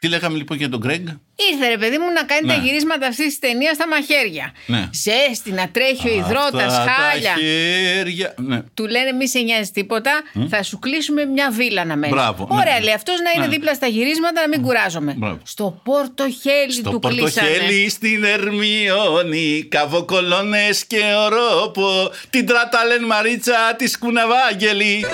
Τι 0.02 0.08
λέγαμε 0.08 0.36
λοιπόν 0.36 0.56
για 0.56 0.68
τον 0.68 0.80
Γκρέγκ. 0.80 1.06
Ήρθε 1.52 1.68
ρε 1.68 1.78
παιδί 1.78 1.98
μου 1.98 2.12
να 2.14 2.22
κάνει 2.22 2.46
Ναι. 2.46 2.54
τα 2.54 2.60
γυρίσματα 2.64 3.06
αυτής 3.06 3.26
της 3.26 3.38
ταινίας 3.38 3.74
στα 3.76 3.86
μαχαίρια. 3.88 4.52
Ναι. 4.66 4.88
Ζέστη, 5.04 5.50
να 5.52 5.68
τρέχει 5.68 6.08
ο 6.08 6.12
υδρότας, 6.12 6.72
Αυτά 6.78 6.90
χάλια. 6.90 7.32
Τα 7.34 7.40
χέρια. 7.40 8.34
Ναι. 8.38 8.62
Του 8.74 8.86
λένε 8.86 9.12
μη 9.12 9.28
σε 9.28 9.38
νοιάζει 9.38 9.70
τίποτα, 9.70 10.12
θα 10.48 10.62
σου 10.62 10.78
κλείσουμε 10.78 11.24
μια 11.24 11.50
βίλα 11.50 11.84
να 11.84 11.96
μένει. 11.96 12.12
Μπράβο, 12.12 12.48
ναι. 12.50 12.60
Ωραία, 12.60 12.80
λέει 12.80 12.94
αυτός 12.94 13.14
να 13.24 13.30
είναι 13.36 13.46
Ναι. 13.46 13.52
δίπλα 13.52 13.74
στα 13.74 13.86
γυρίσματα 13.86 14.40
να 14.40 14.48
μην 14.48 14.62
κουράζομαι. 14.62 15.14
Μπράβο. 15.16 15.38
Στο 15.42 15.80
πόρτο 15.84 16.24
χέλι 16.42 16.72
Στο 16.72 16.90
του 16.90 16.98
κλείσανε. 16.98 17.48
πορτοχέλι 17.48 17.88
στην 17.88 18.24
Ερμιόνη, 18.24 19.66
καβοκολόνες 19.68 20.84
και 20.86 21.00
ορόπο, 21.26 22.10
την 22.30 22.46
τράταλεν 22.46 23.04
Μαρίτσα 23.04 23.74
της 23.76 23.98
Κουναβάγγελη. 23.98 25.04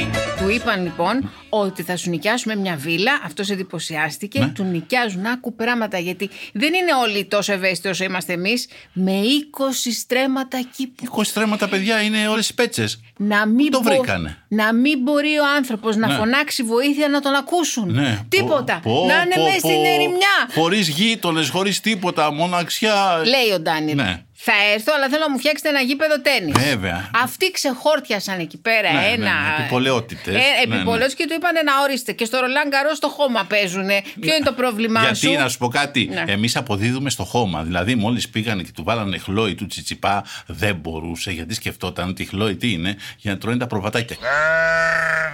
Του 0.00 0.31
είπαν 0.52 0.82
λοιπόν 0.82 1.30
ότι 1.48 1.82
θα 1.82 1.96
σου 1.96 2.10
νοικιάσουμε 2.10 2.54
μια 2.56 2.76
βίλα. 2.76 3.12
Αυτό 3.24 3.42
εντυπωσιάστηκε. 3.50 4.38
Ναι. 4.38 4.48
Του 4.48 4.64
νοικιάζουν 4.64 5.26
άκου 5.26 5.54
πράματα 5.54 5.98
γιατί 5.98 6.30
δεν 6.52 6.74
είναι 6.74 6.94
όλοι 7.02 7.24
τόσο 7.24 7.52
ευαίσθητοι 7.52 7.88
όσο 7.88 8.04
είμαστε 8.04 8.32
εμείς. 8.32 8.66
Με 8.92 9.12
20 9.12 9.92
στρέμματα 10.00 10.60
κήπου. 10.76 11.04
20 11.18 11.20
στρέμματα 11.24 11.68
παιδιά 11.68 12.02
είναι 12.02 12.28
όλες 12.28 12.48
οι 12.48 12.54
πέτσες. 12.54 13.00
Να 13.16 13.46
μην, 13.46 13.70
Το 13.70 13.82
βρήκανε. 13.82 14.36
να 14.48 14.72
μην 14.74 14.98
μπορεί 14.98 15.38
ο 15.38 15.44
άνθρωπος 15.56 15.96
να 15.96 16.06
Ναι. 16.06 16.14
φωνάξει 16.14 16.62
βοήθεια 16.62 17.08
να 17.08 17.20
τον 17.20 17.34
ακούσουν. 17.34 17.92
Ναι. 17.92 18.18
Τίποτα. 18.28 18.80
Πω, 18.82 18.94
πω, 19.00 19.06
να 19.06 19.14
είναι 19.22 19.34
πω, 19.34 19.42
μέσα 19.42 19.58
στην 19.58 19.70
πω. 19.70 19.84
ερημιά. 19.94 20.48
Χωρίς 20.54 20.88
γείτονες, 20.88 21.48
χωρίς 21.48 21.80
τίποτα, 21.80 22.32
μοναξιά. 22.32 23.22
Λέει 23.24 23.54
ο 23.54 23.60
Ντάνιλ. 23.60 23.94
Ναι. 23.96 24.22
Θα 24.44 24.52
έρθω, 24.74 24.92
αλλά 24.96 25.08
θέλω 25.08 25.24
να 25.26 25.30
μου 25.30 25.38
φτιάξετε 25.38 25.68
ένα 25.68 25.80
γήπεδο 25.80 26.20
τέννη. 26.20 26.52
Βέβαια. 26.70 27.10
Αυτοί 27.22 27.50
ξεχόρτιασαν 27.50 28.38
εκεί 28.40 28.56
πέρα 28.58 28.92
Ναι, 28.92 29.00
ναι, 29.00 29.06
ένα. 29.06 29.24
ναι, 29.24 29.54
επιπολαιότητες. 29.58 30.34
Ε, 30.34 30.38
Ναι, 30.38 30.44
επιπολαιότητες 30.74 31.14
και 31.14 31.26
του 31.26 31.34
είπαν 31.34 31.54
να 31.64 31.72
ορίστε. 31.82 32.12
Και 32.12 32.24
στο 32.24 32.38
Ρολάν 32.40 32.70
Καρό 32.70 32.94
στο 32.94 33.08
χώμα 33.08 33.44
παίζουνε. 33.44 34.02
Ποιο 34.20 34.34
είναι 34.34 34.44
το 34.44 34.52
πρόβλημά 34.52 35.00
Γιατί 35.00 35.16
σου; 35.18 35.32
να 35.32 35.48
σου 35.48 35.58
πω 35.58 35.68
κάτι, 35.68 36.08
Ναι. 36.12 36.24
εμείς 36.32 36.56
αποδίδουμε 36.56 37.10
στο 37.10 37.24
χώμα. 37.24 37.62
Δηλαδή, 37.62 37.94
μόλις 37.94 38.28
πήγανε 38.28 38.62
και 38.62 38.70
του 38.74 38.84
βάλανε 38.84 39.18
χλόι 39.18 39.54
του 39.54 39.66
τσιτσιπά, 39.66 40.24
δεν 40.46 40.74
μπορούσε 40.76 41.30
γιατί 41.30 41.54
σκεφτόταν 41.54 42.08
ότι 42.08 42.22
η 42.22 42.24
χλόι 42.26 42.56
τι 42.56 42.72
είναι 42.72 42.96
για 43.16 43.32
να 43.32 43.38
τρώνε 43.38 43.56
τα 43.56 43.66
προβατάκια. 43.66 44.16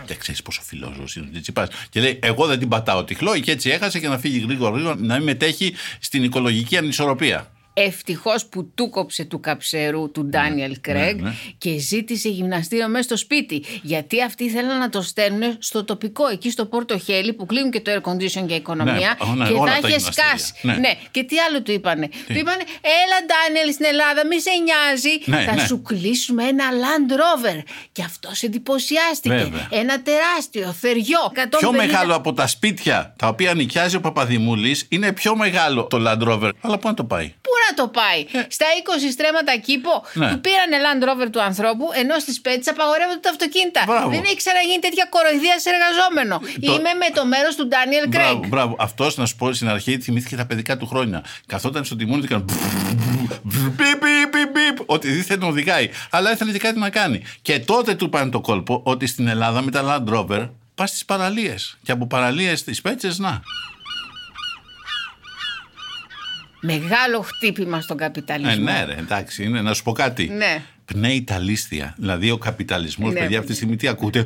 Δεν 0.06 0.18
ξέρεις 0.18 0.42
πόσο 0.42 0.60
φιλόζωος 0.64 1.16
είναι 1.16 1.26
ο 1.28 1.30
τσιτσιπάς. 1.32 1.68
Και 1.90 2.00
λέει: 2.00 2.18
Εγώ 2.22 2.46
δεν 2.46 2.58
την 2.58 2.68
πατάω 2.68 3.04
τη 3.04 3.14
χλόι 3.14 3.40
και 3.40 3.50
έτσι 3.50 3.70
έχασε 3.70 3.98
και 3.98 4.08
να 4.08 4.18
φύγει 4.18 4.38
γρήγορα 4.46 4.70
γρήγορα 4.72 4.94
να 4.98 5.14
μην 5.14 5.24
μετέχει 5.24 5.74
στην 6.00 6.22
οικολογική 6.24 6.76
ανισορροπία. 6.76 7.50
Ευτυχώς 7.86 8.46
που 8.46 8.70
του 8.74 8.90
κόψε 8.90 9.24
του 9.24 9.40
καψερού 9.40 10.10
του 10.10 10.24
Ντάνιελ 10.24 10.80
Κρέγκ 10.80 11.20
ναι. 11.20 11.32
και 11.58 11.78
ζήτησε 11.78 12.28
γυμναστήριο 12.28 12.88
μέσα 12.88 13.02
στο 13.02 13.16
σπίτι. 13.16 13.64
Γιατί 13.82 14.22
αυτοί 14.22 14.44
ήθελαν 14.44 14.78
να 14.78 14.88
το 14.88 15.02
στέλνουν 15.02 15.56
στο 15.58 15.84
τοπικό, 15.84 16.26
εκεί 16.26 16.50
στο 16.50 16.66
Πόρτο 16.66 16.98
Χέλι 16.98 17.32
που 17.32 17.46
κλείνουν 17.46 17.70
και 17.70 17.80
το 17.80 17.90
air 17.92 18.10
condition 18.10 18.46
για 18.46 18.56
οικονομία. 18.56 19.18
Ναι, 19.26 19.34
ναι, 19.34 19.48
και 19.48 19.52
όλα 19.52 19.72
θα 19.72 19.80
τα 19.80 19.88
είχε 19.88 19.96
γυμναστήρια. 19.96 20.36
σκάσει. 20.36 20.52
Ναι. 20.80 20.92
Και 21.10 21.22
τι 21.22 21.38
άλλο 21.38 21.62
του 21.62 21.72
είπανε; 21.72 22.08
Του 22.08 22.38
είπανε, 22.38 22.62
Έλα 22.80 23.18
Ντάνιελ 23.26 23.72
στην 23.72 23.84
Ελλάδα, 23.84 24.26
μη 24.26 24.40
σε 24.40 24.50
νοιάζει. 24.64 25.14
Ναι, 25.24 25.44
θα 25.50 25.54
ναι. 25.54 25.66
σου 25.66 25.82
κλείσουμε 25.82 26.44
ένα 26.44 26.64
Land 26.70 27.12
Rover. 27.12 27.62
Και 27.92 28.02
αυτός 28.02 28.42
εντυπωσιάστηκε. 28.42 29.34
Βέβαια. 29.34 29.68
Ένα 29.70 30.02
τεράστιο 30.02 30.72
θεριό. 30.72 31.32
150... 31.34 31.40
Πιο 31.58 31.72
μεγάλο 31.72 32.14
από 32.14 32.32
τα 32.32 32.46
σπίτια 32.46 33.14
τα 33.18 33.28
οποία 33.28 33.54
νοικιάζει 33.54 33.96
ο 33.96 34.00
Παπαδημούλης 34.00 34.86
είναι 34.88 35.12
πιο 35.12 35.36
μεγάλο 35.36 35.84
το 35.84 35.98
Land 36.06 36.28
Rover. 36.28 36.50
Αλλά 36.60 36.78
πού 36.78 36.88
να 36.88 36.94
το 36.94 37.04
πάει; 37.04 37.34
Πού 37.68 37.74
να 37.76 37.82
το 37.82 37.86
πάει. 38.00 38.20
Στα 38.56 38.66
20 38.80 39.10
στρέμματα 39.16 39.52
κήπο 39.66 39.94
Ναι. 40.20 40.28
του 40.30 40.38
πήρανε 40.46 40.76
Land 40.86 41.00
Rover 41.08 41.28
του 41.34 41.42
ανθρώπου, 41.50 41.86
ενώ 42.02 42.14
στις 42.24 42.36
πέτσε 42.40 42.70
απαγορεύονται 42.74 43.20
τα 43.26 43.30
αυτοκίνητα. 43.34 43.82
Μπράβο. 43.86 44.08
Δεν 44.14 44.22
έχει 44.28 44.36
ξαναγίνει 44.44 44.78
τέτοια 44.86 45.06
κοροϊδία 45.14 45.56
σε 45.62 45.68
εργαζόμενο. 45.74 46.34
Το- 46.66 46.72
Είμαι 46.74 46.92
με 47.02 47.08
το 47.18 47.22
μέρος 47.32 47.52
του 47.58 47.64
Ντάνιελ 47.68 48.06
Μπράβο, 48.08 48.38
Κρέγκ. 48.38 48.50
μπράβο. 48.52 48.72
Αυτός 48.78 49.10
να 49.20 49.24
σου 49.26 49.36
πω 49.40 49.52
στην 49.52 49.68
αρχή 49.74 49.92
θυμήθηκε 50.04 50.36
τα 50.36 50.46
παιδικά 50.46 50.76
του 50.80 50.86
χρόνια. 50.92 51.18
Καθόταν 51.52 51.82
στο 51.84 51.96
τιμόνι 51.96 52.20
και 52.20 52.26
έκανε. 52.34 52.44
Πιπ, 53.76 53.76
πιπ, 53.76 54.02
πιπ, 54.32 54.52
πιπ, 54.56 54.76
Ότι 54.86 55.08
δίθεν 55.10 55.42
οδηγάει. 55.42 55.90
Αλλά 56.10 56.32
ήθελε 56.32 56.52
και 56.52 56.58
κάτι 56.58 56.78
να 56.78 56.90
κάνει. 56.90 57.22
Και 57.42 57.58
τότε 57.58 57.94
του 57.94 58.08
πάνε 58.08 58.30
το 58.30 58.40
κόλπο 58.40 58.80
ότι 58.84 59.06
στην 59.06 59.28
Ελλάδα 59.28 59.62
με 59.62 59.70
τα 59.70 59.82
Land 60.06 60.14
Rover 60.14 60.48
πας 60.74 60.90
στις 60.90 61.04
παραλίες. 61.04 61.76
Και 61.82 61.92
από 61.92 62.06
παραλίες 62.06 62.58
στις 62.58 62.80
πέτσες 62.80 63.18
να. 63.18 63.42
Μεγάλο 66.60 67.20
χτύπημα 67.20 67.80
στον 67.80 67.96
καπιταλισμό. 67.96 68.52
Ε, 68.68 68.72
ναι, 68.72 68.84
ρε, 68.84 68.94
εντάξει, 68.98 69.44
είναι. 69.44 69.62
Να 69.62 69.74
σου 69.74 69.82
πω 69.82 69.92
κάτι. 69.92 70.28
Ναι. 70.28 70.62
Πνέει 70.84 71.24
τα 71.24 71.38
λίστια. 71.38 71.94
Δηλαδή 71.98 72.30
ο 72.30 72.38
καπιταλισμός, 72.38 73.12
Ναι. 73.12 73.20
παιδιά, 73.20 73.38
αυτή 73.38 73.50
τη 73.50 73.56
στιγμή 73.56 73.76
τι 73.76 73.88
ακούτε. 73.88 74.24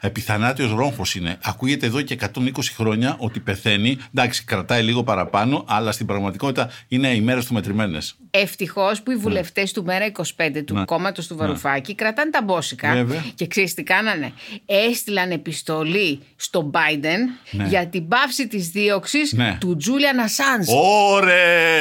Επιθανάτιος 0.00 0.70
ρόμφο 0.72 1.02
είναι. 1.16 1.38
Ακούγεται 1.42 1.86
εδώ 1.86 2.00
και 2.00 2.16
120 2.34 2.50
χρόνια 2.76 3.16
ότι 3.18 3.40
πεθαίνει. 3.40 3.98
Εντάξει, 4.14 4.44
κρατάει 4.44 4.82
λίγο 4.82 5.02
παραπάνω, 5.04 5.64
αλλά 5.68 5.92
στην 5.92 6.06
πραγματικότητα 6.06 6.70
είναι 6.88 7.08
οι 7.08 7.20
μέρες 7.20 7.46
του 7.46 7.54
μετρημένες. 7.54 8.14
Ευτυχώς 8.30 9.02
που 9.02 9.10
οι 9.10 9.16
βουλευτές 9.16 9.72
του 9.72 9.84
Μέρα 9.84 10.04
25 10.04 10.62
του 10.64 10.74
Ναι. 10.74 10.84
κόμματος 10.84 11.26
του 11.26 11.36
Βαρουφάκη 11.36 11.94
κρατάνε 11.94 12.30
τα 12.30 12.42
μπόσικα. 12.42 12.92
Βέβαια. 12.92 13.24
Και 13.34 13.46
ξέρεις 13.46 13.74
τι 13.74 13.82
κάνανε; 13.82 14.32
Έστειλαν 14.66 15.30
επιστολή 15.30 16.20
στον 16.36 16.70
Biden 16.74 17.18
Ναι. 17.50 17.64
για 17.68 17.86
την 17.86 18.08
πάυση 18.08 18.48
της 18.48 18.68
δίωξης 18.68 19.32
Ναι. 19.32 19.56
του 19.60 19.76
Τζούλιαν 19.76 20.18
Ασάνζ. 20.18 20.66
Ωρε! 20.68 21.79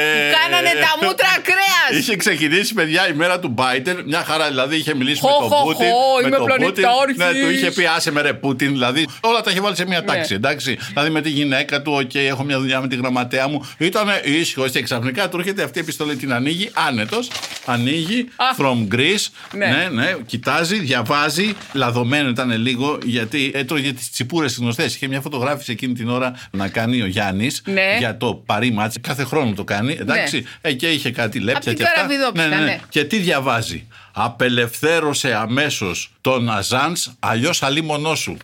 Κάνανε 0.90 1.02
τα 1.02 1.08
μούτρα 1.08 1.28
κρέας! 1.44 2.02
Είχε 2.02 2.16
ξεκινήσει, 2.16 2.74
παιδιά, 2.74 3.10
η 3.10 3.14
μέρα 3.14 3.40
του 3.40 3.54
Biden. 3.58 3.96
Μια 4.06 4.24
χαρά, 4.24 4.48
δηλαδή 4.48 4.76
είχε 4.76 4.96
μιλήσει 4.96 5.20
Χω, 5.22 5.28
με 5.28 5.34
τον 5.50 5.58
χω, 5.58 5.64
Πούτιν. 5.66 5.88
χω, 5.88 6.22
με 6.22 6.28
είμαι 6.28 6.38
τον 6.38 6.46
Πούτιν. 6.48 6.84
πλανητάρχης. 6.84 7.18
Ναι, 7.18 7.44
του 7.46 7.50
είχε 7.52 7.72
πει 7.72 7.86
άσε 7.96 8.12
με 8.12 8.22
ρε 8.22 8.34
Πούτιν. 8.34 8.72
Δηλαδή 8.72 9.08
όλα 9.22 9.42
τα 9.42 9.52
είχε 9.52 9.60
βάλει 9.62 9.76
σε 9.76 9.86
μια 9.88 10.04
τάξη, 10.04 10.32
Ναι. 10.32 10.36
εντάξει. 10.38 10.78
Δηλαδή 10.88 11.10
με 11.10 11.22
τη 11.22 11.30
γυναίκα 11.30 11.82
του, 11.82 11.92
οκ, 11.94 12.14
έχω 12.16 12.44
μια 12.44 12.60
δουλειά 12.60 12.82
με 12.82 12.88
τη 12.88 12.96
γραμματέα 12.96 13.48
μου. 13.48 13.68
Ήταν 13.78 14.08
ήσυχος 14.24 14.72
και 14.72 14.82
ξαφνικά 14.82 15.30
του 15.30 15.38
έρχεται 15.40 15.64
αυτή 15.64 15.78
η 15.78 15.82
επιστολή, 15.82 16.16
την 16.16 16.34
ανοίγει, 16.34 16.70
άνετος. 16.74 17.30
Ανοίγει, 17.66 18.30
Α. 18.36 18.46
from 18.58 18.96
Greece. 18.96 19.26
Ναι. 19.58 19.66
Ναι, 19.66 19.88
ναι, 19.92 20.16
κοιτάζει, 20.26 20.80
διαβάζει. 20.80 21.54
Λαδωμένο 21.74 22.30
ήταν 22.30 22.62
λίγο 22.62 22.98
γιατί 23.04 23.52
έτρωγε 23.54 23.94
τις 23.94 24.12
τσιπούρες 24.12 24.58
γνωστές. 24.60 24.96
Είχε 24.96 25.08
μια 25.08 25.22
φωτογράφηση 25.22 25.72
εκείνη 25.72 25.94
την 25.94 26.10
ώρα 26.10 26.34
να 26.52 26.68
κάνει 26.68 27.02
ο 27.02 27.06
Γιάννης 27.06 27.62
Ναι. 27.66 27.96
για 28.00 28.18
το 28.18 28.34
Παρί 28.46 28.72
Μάτς. 28.72 28.96
Κάθε 29.02 29.24
χρόνο 29.24 29.54
το 29.56 29.64
κάνει. 29.64 29.98
Εντάξει. 30.00 30.46
Ε, 30.86 30.88
και 30.88 30.92
είχε 30.92 31.12
κάτι 31.12 31.40
λέπια 31.40 31.58
Απ' 31.58 31.64
την 31.64 31.76
και 31.76 31.84
αυτά. 31.84 31.96
Καραβιδόψυχα, 31.96 32.48
ναι. 32.60 32.80
Και 32.90 33.04
τι 33.04 33.18
διαβάζει. 33.18 33.88
Απελευθέρωσε 34.22 35.34
αμέσως 35.34 36.12
τον 36.22 36.50
Αζάνς, 36.50 37.08
αλλιώς 37.20 37.64
αλίμονό 37.64 38.16
σου. 38.16 38.38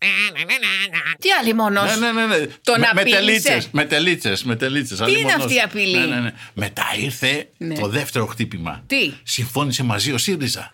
Τι 1.20 1.30
άλλη 1.42 1.54
μόνο. 1.54 1.84
Ναι, 1.84 1.96
ναι, 1.96 2.12
ναι. 2.12 2.26
ναι. 2.26 2.46
Τον 2.64 2.80
με, 2.80 2.90
με 2.94 3.02
απείλησε; 3.02 3.18
τελίτσες, 3.20 3.68
με 3.72 3.86
τελίτσες, 3.86 4.44
με 4.44 4.56
τελίτσες, 4.56 4.98
Τι 4.98 5.04
είναι 5.04 5.12
αλίμονός 5.14 5.44
αυτή 5.44 5.54
η 5.54 5.58
σου. 5.58 5.64
απειλή; 5.66 5.98
Ναι, 5.98 6.06
ναι, 6.06 6.20
ναι. 6.20 6.34
Μετά 6.54 6.84
ήρθε 7.00 7.48
Ναι. 7.58 7.76
το 7.80 7.88
δεύτερο 7.88 8.26
χτύπημα. 8.26 8.84
Τι; 8.88 9.12
Συμφώνησε 9.24 9.84
μαζί 9.84 10.12
ο 10.12 10.18
ΣΥΡΙΖΑ. 10.18 10.74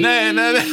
ναι, 0.00 0.08
ναι, 0.08 0.50
ναι. 0.50 0.58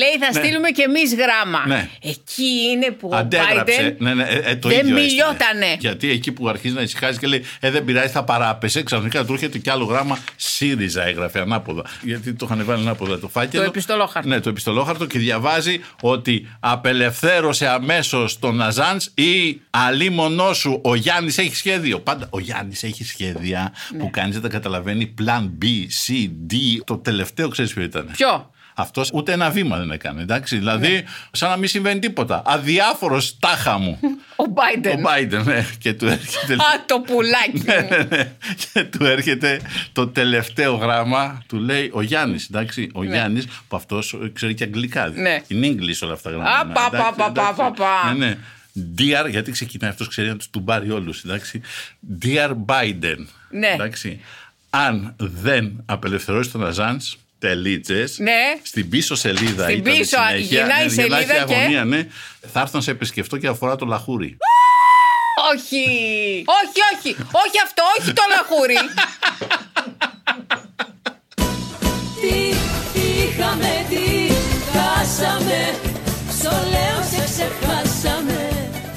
Λέει 0.00 0.18
θα 0.20 0.30
Ναι. 0.32 0.44
στείλουμε 0.44 0.70
κι 0.70 0.80
εμείς 0.80 1.14
γράμμα. 1.14 1.66
Ναι. 1.66 1.88
Εκεί 2.02 2.50
είναι 2.72 2.90
που 2.90 3.08
ο 3.12 3.16
Αντέγραψε. 3.16 3.88
Biden 3.90 3.94
Ναι, 3.98 4.14
ναι, 4.14 4.22
ε, 4.22 4.36
ε, 4.50 4.56
το 4.56 4.68
δεν 4.68 4.78
ίδιο 4.78 4.96
έστειλε. 4.96 5.00
μιλιότανε. 5.00 5.76
Γιατί 5.78 6.10
εκεί 6.10 6.32
που 6.32 6.48
αρχίζει 6.48 6.74
να 6.74 6.82
ησυχάζει 6.82 7.18
και 7.18 7.26
λέει 7.26 7.44
Ε, 7.60 7.70
δεν 7.70 7.84
πειράζει, 7.84 8.08
θα 8.12 8.24
παράπεσε. 8.24 8.82
Ξαφνικά 8.82 9.24
του 9.24 9.32
έρχεται 9.32 9.58
κι 9.58 9.70
άλλο 9.70 9.84
γράμμα. 9.84 10.18
ΣΥΡΙΖΑ 10.36 11.02
έγραφε 11.06 11.40
ανάποδα. 11.40 11.82
Γιατί 12.22 12.38
το 12.38 12.46
είχαν 12.50 12.64
βάλει 12.64 12.82
ανάποδα 12.82 13.18
το 13.18 13.28
φάκελο. 13.28 13.62
Το 13.62 13.68
επιστολόχαρτο. 13.68 14.28
Ναι, 14.28 14.40
το 14.40 14.48
επιστολόχαρτο 14.48 15.06
και 15.06 15.18
διαβάζει 15.18 15.80
ότι 16.00 16.46
απελευθέρωσε 16.60 17.68
αμέσως 17.68 18.38
τον 18.38 18.56
Ναζάν 18.56 19.00
ή 19.14 19.60
αλίμονό 19.70 20.52
σου. 20.52 20.80
Ο 20.84 20.94
Γιάννης 20.94 21.38
έχει 21.38 21.56
σχέδιο. 21.56 22.00
Πάντα 22.00 22.26
ο 22.30 22.38
Γιάννης 22.40 22.82
έχει 22.82 23.04
σχέδια 23.04 23.72
Ναι. 23.92 23.98
που 23.98 24.10
κανείς 24.10 24.32
δεν 24.32 24.42
τα 24.42 24.48
καταλαβαίνει. 24.48 25.14
Plan 25.22 25.42
B, 25.62 25.64
C, 26.06 26.28
D. 26.52 26.54
Το 26.84 26.96
τελευταίο 26.96 27.48
ξέρεις 27.48 27.72
ποιο 27.72 27.82
ήταν; 27.82 28.08
Ποιο; 28.12 28.50
Αυτός 28.80 29.10
ούτε 29.12 29.32
ένα 29.32 29.50
βήμα 29.50 29.76
δεν 29.78 29.90
έκανε. 29.90 30.22
Εντάξει. 30.22 30.56
Δηλαδή, 30.56 30.88
Ναι. 30.88 31.02
σαν 31.30 31.50
να 31.50 31.56
μην 31.56 31.68
συμβαίνει 31.68 31.98
τίποτα. 32.00 32.42
Αδιάφορος 32.46 33.38
τάχα 33.38 33.78
μου. 33.78 33.98
Ο 34.36 34.44
Biden. 34.54 34.92
Ο 34.96 35.00
Biden, 35.06 35.44
ναι. 35.44 35.66
Και 35.78 35.94
του 35.94 36.06
έρχεται. 36.06 36.54
Α, 36.54 36.84
το 36.86 37.00
πουλάκι. 37.00 37.62
Ναι, 37.64 37.74
μου. 37.82 37.88
ναι, 37.88 38.16
ναι. 38.16 38.32
και 38.72 38.84
του 38.84 39.04
έρχεται 39.04 39.60
το 39.92 40.08
τελευταίο 40.08 40.74
γράμμα, 40.74 41.42
του 41.46 41.56
λέει 41.56 41.90
ο 41.92 42.02
Γιάννης. 42.02 42.46
Εντάξει, 42.46 42.90
ο 42.94 43.04
Γιάννης, 43.04 43.46
που 43.68 43.76
αυτός 43.76 44.18
ξέρει 44.32 44.54
και 44.54 44.64
αγγλικά. 44.64 45.08
Ναι. 45.08 45.42
In 45.50 45.64
English 45.64 45.98
όλα 46.02 46.12
αυτά 46.12 46.30
τα 46.30 46.36
γράμματα. 46.36 46.60
Α, 46.60 46.66
πα, 46.66 46.96
εντάξει, 46.96 47.14
πα, 47.16 47.24
πα, 47.24 47.26
εντάξει. 47.40 47.54
πα, 47.56 47.70
πα. 47.72 48.12
Ναι, 48.14 48.26
ναι. 48.26 48.36
Dear, 48.98 49.30
γιατί 49.30 49.50
ξεκινάει 49.50 49.90
αυτός, 49.90 50.08
ξέρει 50.08 50.28
να 50.28 50.36
τους 50.36 50.50
του 50.50 50.64
πάρει 50.64 50.90
όλου. 50.90 51.14
Dear 52.22 52.50
Biden. 52.66 53.18
Ναι. 53.50 53.68
Εντάξει. 53.74 54.20
Αν 54.70 55.14
δεν 55.16 55.82
απελευθερώσει 55.86 56.50
τον 56.50 56.66
Αζάν, 56.66 57.00
τελίτσε. 57.40 58.04
Ναι. 58.16 58.38
Στην 58.62 58.88
πίσω 58.88 59.14
σελίδα 59.14 59.64
Στην 59.64 59.78
ήταν 59.78 59.92
πίσω, 59.96 60.16
συνέχεια. 60.28 60.38
γυρνάει 60.58 60.82
η 60.82 60.86
Ναι, 60.86 60.92
γυρνάει 60.92 61.20
σελίδα 61.24 61.44
και- 61.44 61.54
αγωνία, 61.54 61.84
ναι. 61.84 62.06
Θα 62.52 62.60
έρθω 62.60 62.76
να 62.76 62.80
σε 62.82 62.90
επισκεφτώ 62.90 63.36
και 63.36 63.46
αφορά 63.46 63.76
το 63.76 63.86
λαχούρι. 63.86 64.36
Όχι! 65.52 65.84
όχι, 66.60 66.80
όχι! 66.96 67.10
Όχι 67.14 67.58
αυτό, 67.64 67.82
όχι 67.98 68.12
το 68.12 68.22
λαχούρι! 68.34 68.76
Τι 72.20 72.54
είχαμε, 73.10 73.86
τι 73.88 74.32
χάσαμε 74.72 75.74
Στο 76.38 76.50
λέω 76.50 77.02
σε 77.10 77.24
ξεχάσαμε 77.24 78.48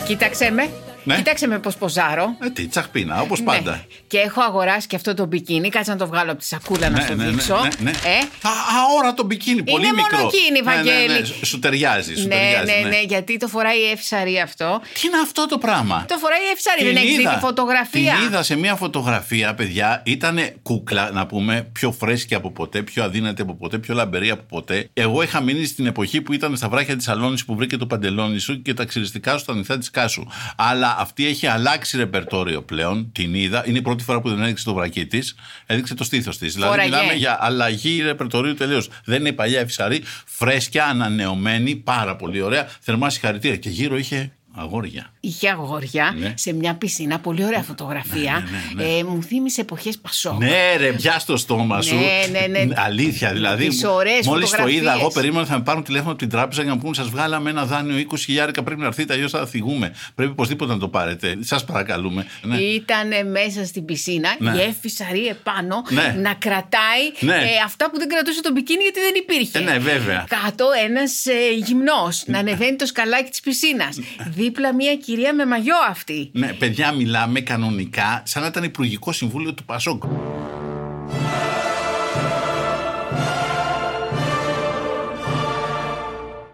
Κοίταξε 0.07 0.51
με. 0.51 0.69
Ναι. 1.03 1.15
Κοίταξε 1.15 1.47
με 1.47 1.59
πώς 1.59 1.75
ποζάρω. 1.75 2.35
Ε, 2.43 2.49
τι, 2.49 2.67
τσαχπίνα, 2.67 3.21
όπως 3.21 3.39
Ναι. 3.39 3.45
πάντα. 3.45 3.85
Και 4.07 4.17
έχω 4.17 4.41
αγοράσει 4.41 4.87
και 4.87 4.95
αυτό 4.95 5.13
το 5.13 5.25
μπικίνι. 5.25 5.69
Κάτσε 5.69 5.91
να 5.91 5.97
το 5.97 6.07
βγάλω 6.07 6.31
από 6.31 6.39
τη 6.39 6.45
σακούλα 6.45 6.89
να 6.89 6.99
σου 7.01 7.13
δείξω. 7.15 7.59
ναι, 7.61 7.69
ναι. 7.79 7.89
Ε, 7.91 8.17
Α, 8.47 8.51
αόρατο 8.79 9.23
μπικίνι, 9.23 9.63
πολύ 9.63 9.85
Είναι 9.85 9.95
μικρό. 9.95 10.17
μονοκίνη, 10.17 10.61
Ναι, 10.63 10.71
ναι, 10.71 10.81
ναι, 10.81 10.83
Βαγγέλη. 11.07 11.25
Σου 11.45 11.59
ταιριάζει, 11.59 12.15
σου 12.15 12.27
ναι, 12.27 12.35
ταιριάζει. 12.35 12.81
ναι, 12.83 12.89
ναι, 12.89 13.01
γιατί 13.01 13.37
το 13.37 13.47
φοράει 13.47 13.77
η 13.79 13.89
Εφησαρή 13.91 14.39
αυτό. 14.39 14.81
Τι 14.93 15.07
είναι 15.07 15.17
αυτό 15.23 15.45
το 15.47 15.57
πράγμα; 15.57 16.05
Το 16.07 16.17
φοράει 16.17 16.39
η 16.39 16.49
Εφησαρή, 16.51 16.83
δεν 16.83 16.95
έχει 16.95 17.15
δει 17.17 17.23
τη 17.27 17.39
φωτογραφία. 17.39 18.13
Την 18.15 18.25
είδα 18.25 18.43
σε 18.43 18.55
μια 18.55 18.75
φωτογραφία, 18.75 19.53
παιδιά. 19.53 20.01
Ήταν 20.05 20.39
κούκλα, 20.63 21.11
να 21.11 21.25
πούμε, 21.25 21.69
πιο 21.71 21.91
φρέσκια 21.91 22.37
από 22.37 22.51
ποτέ, 22.51 22.81
πιο 22.81 23.03
αδύνατη 23.03 23.41
από 23.41 23.55
ποτέ, 23.55 23.77
πιο 23.77 23.93
λαμπερή 23.93 24.29
από 24.29 24.43
ποτέ. 24.49 24.89
Εγώ 24.93 25.21
είχα 25.21 25.41
μείνει 25.41 25.65
στην 25.65 25.85
εποχή 25.85 26.21
που 26.21 26.33
ήταν 26.33 26.57
στα 26.57 26.69
βράχια 26.69 26.95
της 26.95 27.07
Αλόνης 27.07 27.45
που 27.45 27.55
βρήκε 27.55 27.77
το 27.77 27.85
παντελόνι 27.87 28.39
σου 28.39 28.61
και 28.61 28.73
τα 28.73 28.85
ξυριστικά 28.85 29.31
σου 29.31 29.39
στα 29.39 29.53
νυχτά 29.55 29.77
της 29.77 29.91
Κάσου. 29.91 30.25
Αλλά 30.55 30.92
αυτή 30.99 31.27
έχει 31.27 31.47
αλλάξει 31.47 31.97
ρεπερτόριο 31.97 32.63
πλέον. 32.63 33.11
Την 33.11 33.33
είδα. 33.33 33.67
Είναι 33.67 33.77
η 33.77 33.81
πρώτη 33.81 34.03
φορά 34.03 34.21
που 34.21 34.29
δεν 34.29 34.41
έδειξε 34.41 34.63
το 34.63 34.73
βρακί 34.73 35.05
της. 35.05 35.35
Έδειξε 35.65 35.93
το 35.93 36.03
στήθος 36.03 36.37
της. 36.37 36.53
Δηλαδή, 36.53 36.71
Φόραγε. 36.71 36.89
μιλάμε 36.89 37.13
για 37.13 37.37
αλλαγή 37.41 38.01
ρεπερτορίου 38.01 38.53
τελείως. 38.53 38.89
Δεν 39.05 39.19
είναι 39.19 39.29
η 39.29 39.33
παλιά 39.33 39.59
Εφησαρή. 39.59 40.03
Φρέσκια, 40.25 40.85
ανανεωμένη, 40.85 41.75
πάρα 41.75 42.15
πολύ 42.15 42.41
ωραία. 42.41 42.67
Θερμά 42.79 43.09
συγχαρητήρια. 43.09 43.57
Και 43.57 43.69
γύρω 43.69 43.97
είχε 43.97 44.31
αγόρια. 44.55 45.11
Είχε 45.19 45.49
αγόρια 45.49 46.15
Ναι. 46.17 46.33
σε 46.37 46.53
μια 46.53 46.73
πισίνα, 46.73 47.19
πολύ 47.19 47.45
ωραία 47.45 47.61
φωτογραφία. 47.61 48.43
ναι, 48.51 48.83
ναι, 48.83 48.89
ναι. 48.91 48.97
Ε, 48.97 49.03
μου 49.03 49.23
θύμισε 49.23 49.61
εποχές 49.61 49.97
Πασόκ. 49.97 50.39
Ναι, 50.39 50.75
ρε, 50.77 50.91
πια 50.91 51.19
στο 51.19 51.37
στόμα 51.37 51.81
σου. 51.81 51.95
Ναι, 51.95 52.47
ναι, 52.47 52.63
ναι. 52.63 52.73
Αλήθεια, 52.77 53.31
δηλαδή. 53.33 53.67
Τις 53.67 53.83
ωραίες 53.83 54.25
Μόλις 54.25 54.49
το 54.49 54.55
φωτογραφίες. 54.55 54.81
είδα, 54.81 54.93
εγώ 54.93 55.07
περίμενα 55.11 55.45
θα 55.45 55.57
με 55.57 55.63
πάρουν 55.63 55.83
τηλέφωνο 55.83 56.09
από 56.09 56.19
την 56.19 56.29
τράπεζα 56.29 56.61
για 56.61 56.69
να 56.69 56.75
μου 56.75 56.81
πούνε 56.81 56.95
Σας 56.95 57.09
βγάλαμε 57.09 57.49
ένα 57.49 57.65
δάνειο 57.65 58.05
20 58.11 58.17
χιλιάρικα. 58.17 58.63
Πρέπει 58.63 58.81
να 58.81 58.87
έρθετε, 58.87 59.13
αλλιώς 59.13 59.31
θα 59.31 59.45
θυγούμε. 59.45 59.93
Πρέπει 60.15 60.31
οπωσδήποτε 60.31 60.73
να 60.73 60.79
το 60.79 60.87
πάρετε. 60.87 61.37
Σας 61.39 61.63
παρακαλούμε. 61.65 62.25
Ναι. 62.41 62.57
Ήταν 62.57 63.29
μέσα 63.31 63.65
στην 63.65 63.85
πισίνα, 63.85 64.35
Ναι. 64.39 64.51
η 64.51 64.59
Εύη 64.61 64.89
Σαρή 64.89 65.27
επάνω 65.27 65.83
Ναι. 65.89 66.15
να 66.21 66.33
κρατάει 66.33 67.03
Ναι. 67.19 67.35
ε, 67.35 67.47
αυτά 67.65 67.89
που 67.91 67.97
δεν 67.97 68.07
κρατούσε 68.07 68.41
το 68.41 68.51
μπικίνι 68.51 68.81
γιατί 68.83 68.99
δεν 68.99 69.13
υπήρχε. 69.15 69.57
Ε, 69.57 69.61
ναι, 69.61 69.77
βέβαια. 69.77 70.25
Κάτω 70.43 70.65
ένας 70.85 71.25
ε, 71.25 71.53
γυμνός 71.65 72.23
να 72.25 72.39
ανεβαίνει 72.39 72.75
το 72.75 72.85
σκαλάκι 72.85 73.29
της 73.29 73.39
πισίνας. 73.39 73.99
Δίπλα 74.43 74.73
μια 74.73 74.95
κυρία 74.95 75.33
με 75.33 75.45
μαγιό 75.45 75.75
αυτή. 75.89 76.29
Ναι, 76.33 76.53
παιδιά, 76.53 76.91
μιλάμε 76.91 77.41
κανονικά 77.41 78.23
σαν 78.25 78.41
να 78.41 78.47
ήταν 78.47 78.63
Υπουργικό 78.63 79.11
Συμβούλιο 79.11 79.53
του 79.53 79.63
Πασόκ. 79.63 80.03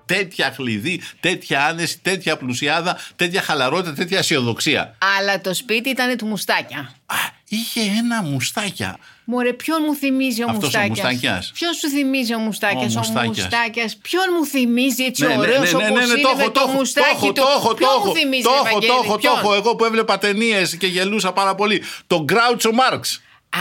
Τέτοια 0.05 0.51
χλειδί, 0.55 1.01
τέτοια 1.19 1.65
άνεση, 1.65 1.99
τέτοια 2.01 2.37
πλουσιάδα, 2.37 2.97
τέτοια 3.15 3.41
χαλαρότητα, 3.41 3.93
τέτοια 3.93 4.17
αισιοδοξία. 4.17 4.95
Αλλά 5.17 5.41
το 5.41 5.53
σπίτι 5.53 5.89
ήταν 5.89 6.17
του 6.17 6.25
μουστάκια. 6.25 6.79
Α, 7.05 7.15
είχε 7.49 7.81
ένα 7.81 8.23
μουστάκια. 8.23 8.97
Μωρέ, 9.31 9.53
ποιον 9.53 9.81
μου 9.87 9.95
θυμίζει 9.95 10.41
ο 10.43 10.45
Αυτός 10.49 10.63
ο 10.63 10.65
Μουστάκιας; 10.65 10.89
Μουστάκιας. 10.89 11.51
Ποιον 11.53 11.73
σου 11.73 11.89
θυμίζει 11.89 12.33
ο 12.33 12.39
Μουστάκιας; 12.39 12.95
Ο 12.95 12.99
Ο 12.99 13.01
Μουστάκιας. 13.01 13.37
Μουστάκιας. 13.37 13.95
Ποιον 13.95 14.23
μου 14.37 14.45
θυμίζει 14.45 15.03
έτσι 15.03 15.21
Ναι, 15.21 15.27
ναι, 15.27 15.37
ωραίος 15.37 15.71
ναι, 15.71 15.77
ναι, 15.77 15.87
όπως 15.87 15.99
ναι, 15.99 16.05
ναι, 16.05 16.13
είναι 16.13 16.21
το 16.21 16.35
με 16.35 16.43
έχω, 16.43 16.51
το 16.51 16.59
το 16.59 16.59
έχω, 16.59 16.71
το 16.71 16.77
μουστάκι 16.77 17.07
έχω, 17.15 17.27
του. 17.27 17.33
το 17.33 17.47
έχω, 17.57 17.69
το 17.69 17.75
Ποιον 17.75 17.89
μου 17.95 18.03
έχω, 18.05 18.15
θυμίζει, 18.15 18.43
το 18.43 18.49
ρε 18.49 18.55
έχω, 18.55 18.63
το 18.63 18.73
Βαγγέλη, 18.73 18.93
έχω, 19.03 19.11
το 19.11 19.17
ποιον; 19.17 19.37
έχω. 19.37 19.53
Εγώ 19.53 19.75
που 19.75 19.85
έβλεπα 19.85 20.17
ταινίες 20.17 20.77
και 20.77 20.87
γελούσα 20.87 21.31
πάρα 21.33 21.55
πολύ. 21.55 21.83
Το 22.07 22.23
Γκράουτσο 22.23 22.71
Μάρξ. 22.71 23.21
Α, 23.49 23.59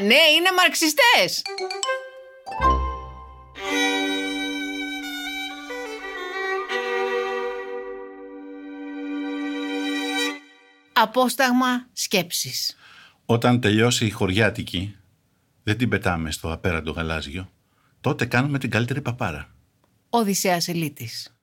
ναι, 0.00 0.20
είναι 0.36 0.50
μαρξιστές. 0.56 1.42
Απόσταγμα 10.92 11.86
σκέψης. 11.92 12.76
Όταν 13.26 13.60
τελειώσει 13.60 14.06
η 14.06 14.10
χωριάτικη, 14.10 14.96
δεν 15.62 15.76
την 15.76 15.88
πετάμε 15.88 16.30
στο 16.30 16.52
απέραντο 16.52 16.90
γαλάζιο. 16.90 17.48
Τότε 18.00 18.24
κάνουμε 18.24 18.58
την 18.58 18.70
καλύτερη 18.70 19.00
παπάρα. 19.00 19.48
Οδυσσέας 20.10 20.68
Ελίτης. 20.68 21.36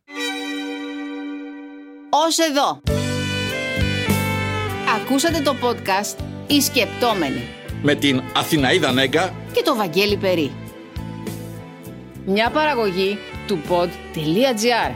Ως 2.09 2.37
εδώ. 2.37 2.81
Ακούσατε 4.95 5.41
το 5.41 5.55
podcast 5.61 6.23
«Οι 6.47 6.61
Σκεπτόμενοι» 6.61 7.41
Με 7.83 7.95
την 7.95 8.21
Αθηναίδα 8.35 8.91
Νέγκα 8.91 9.33
και 9.53 9.61
το 9.61 9.75
Βαγγέλη 9.75 10.17
Περί. 10.17 10.51
Μια 12.25 12.49
παραγωγή 12.49 13.17
του 13.47 13.61
pod.gr. 13.69 14.95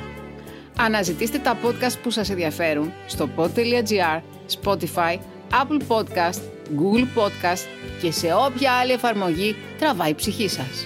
Αναζητήστε 0.77 1.37
τα 1.37 1.57
podcast 1.63 2.01
που 2.03 2.09
σας 2.09 2.29
ενδιαφέρουν 2.29 2.91
στο 3.07 3.29
pod.gr, 3.35 4.21
Spotify, 4.61 5.17
Apple 5.51 5.81
Podcast, 5.87 6.41
Google 6.69 7.19
Podcast 7.19 7.65
και 8.01 8.11
σε 8.11 8.33
όποια 8.33 8.71
άλλη 8.71 8.91
εφαρμογή 8.91 9.55
τραβάει 9.79 10.09
η 10.09 10.15
ψυχή 10.15 10.47
σας. 10.47 10.85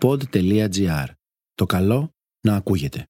pod.gr. 0.00 1.06
Το 1.54 1.66
καλό 1.66 2.14
να 2.40 2.54
ακούγεται. 2.54 3.06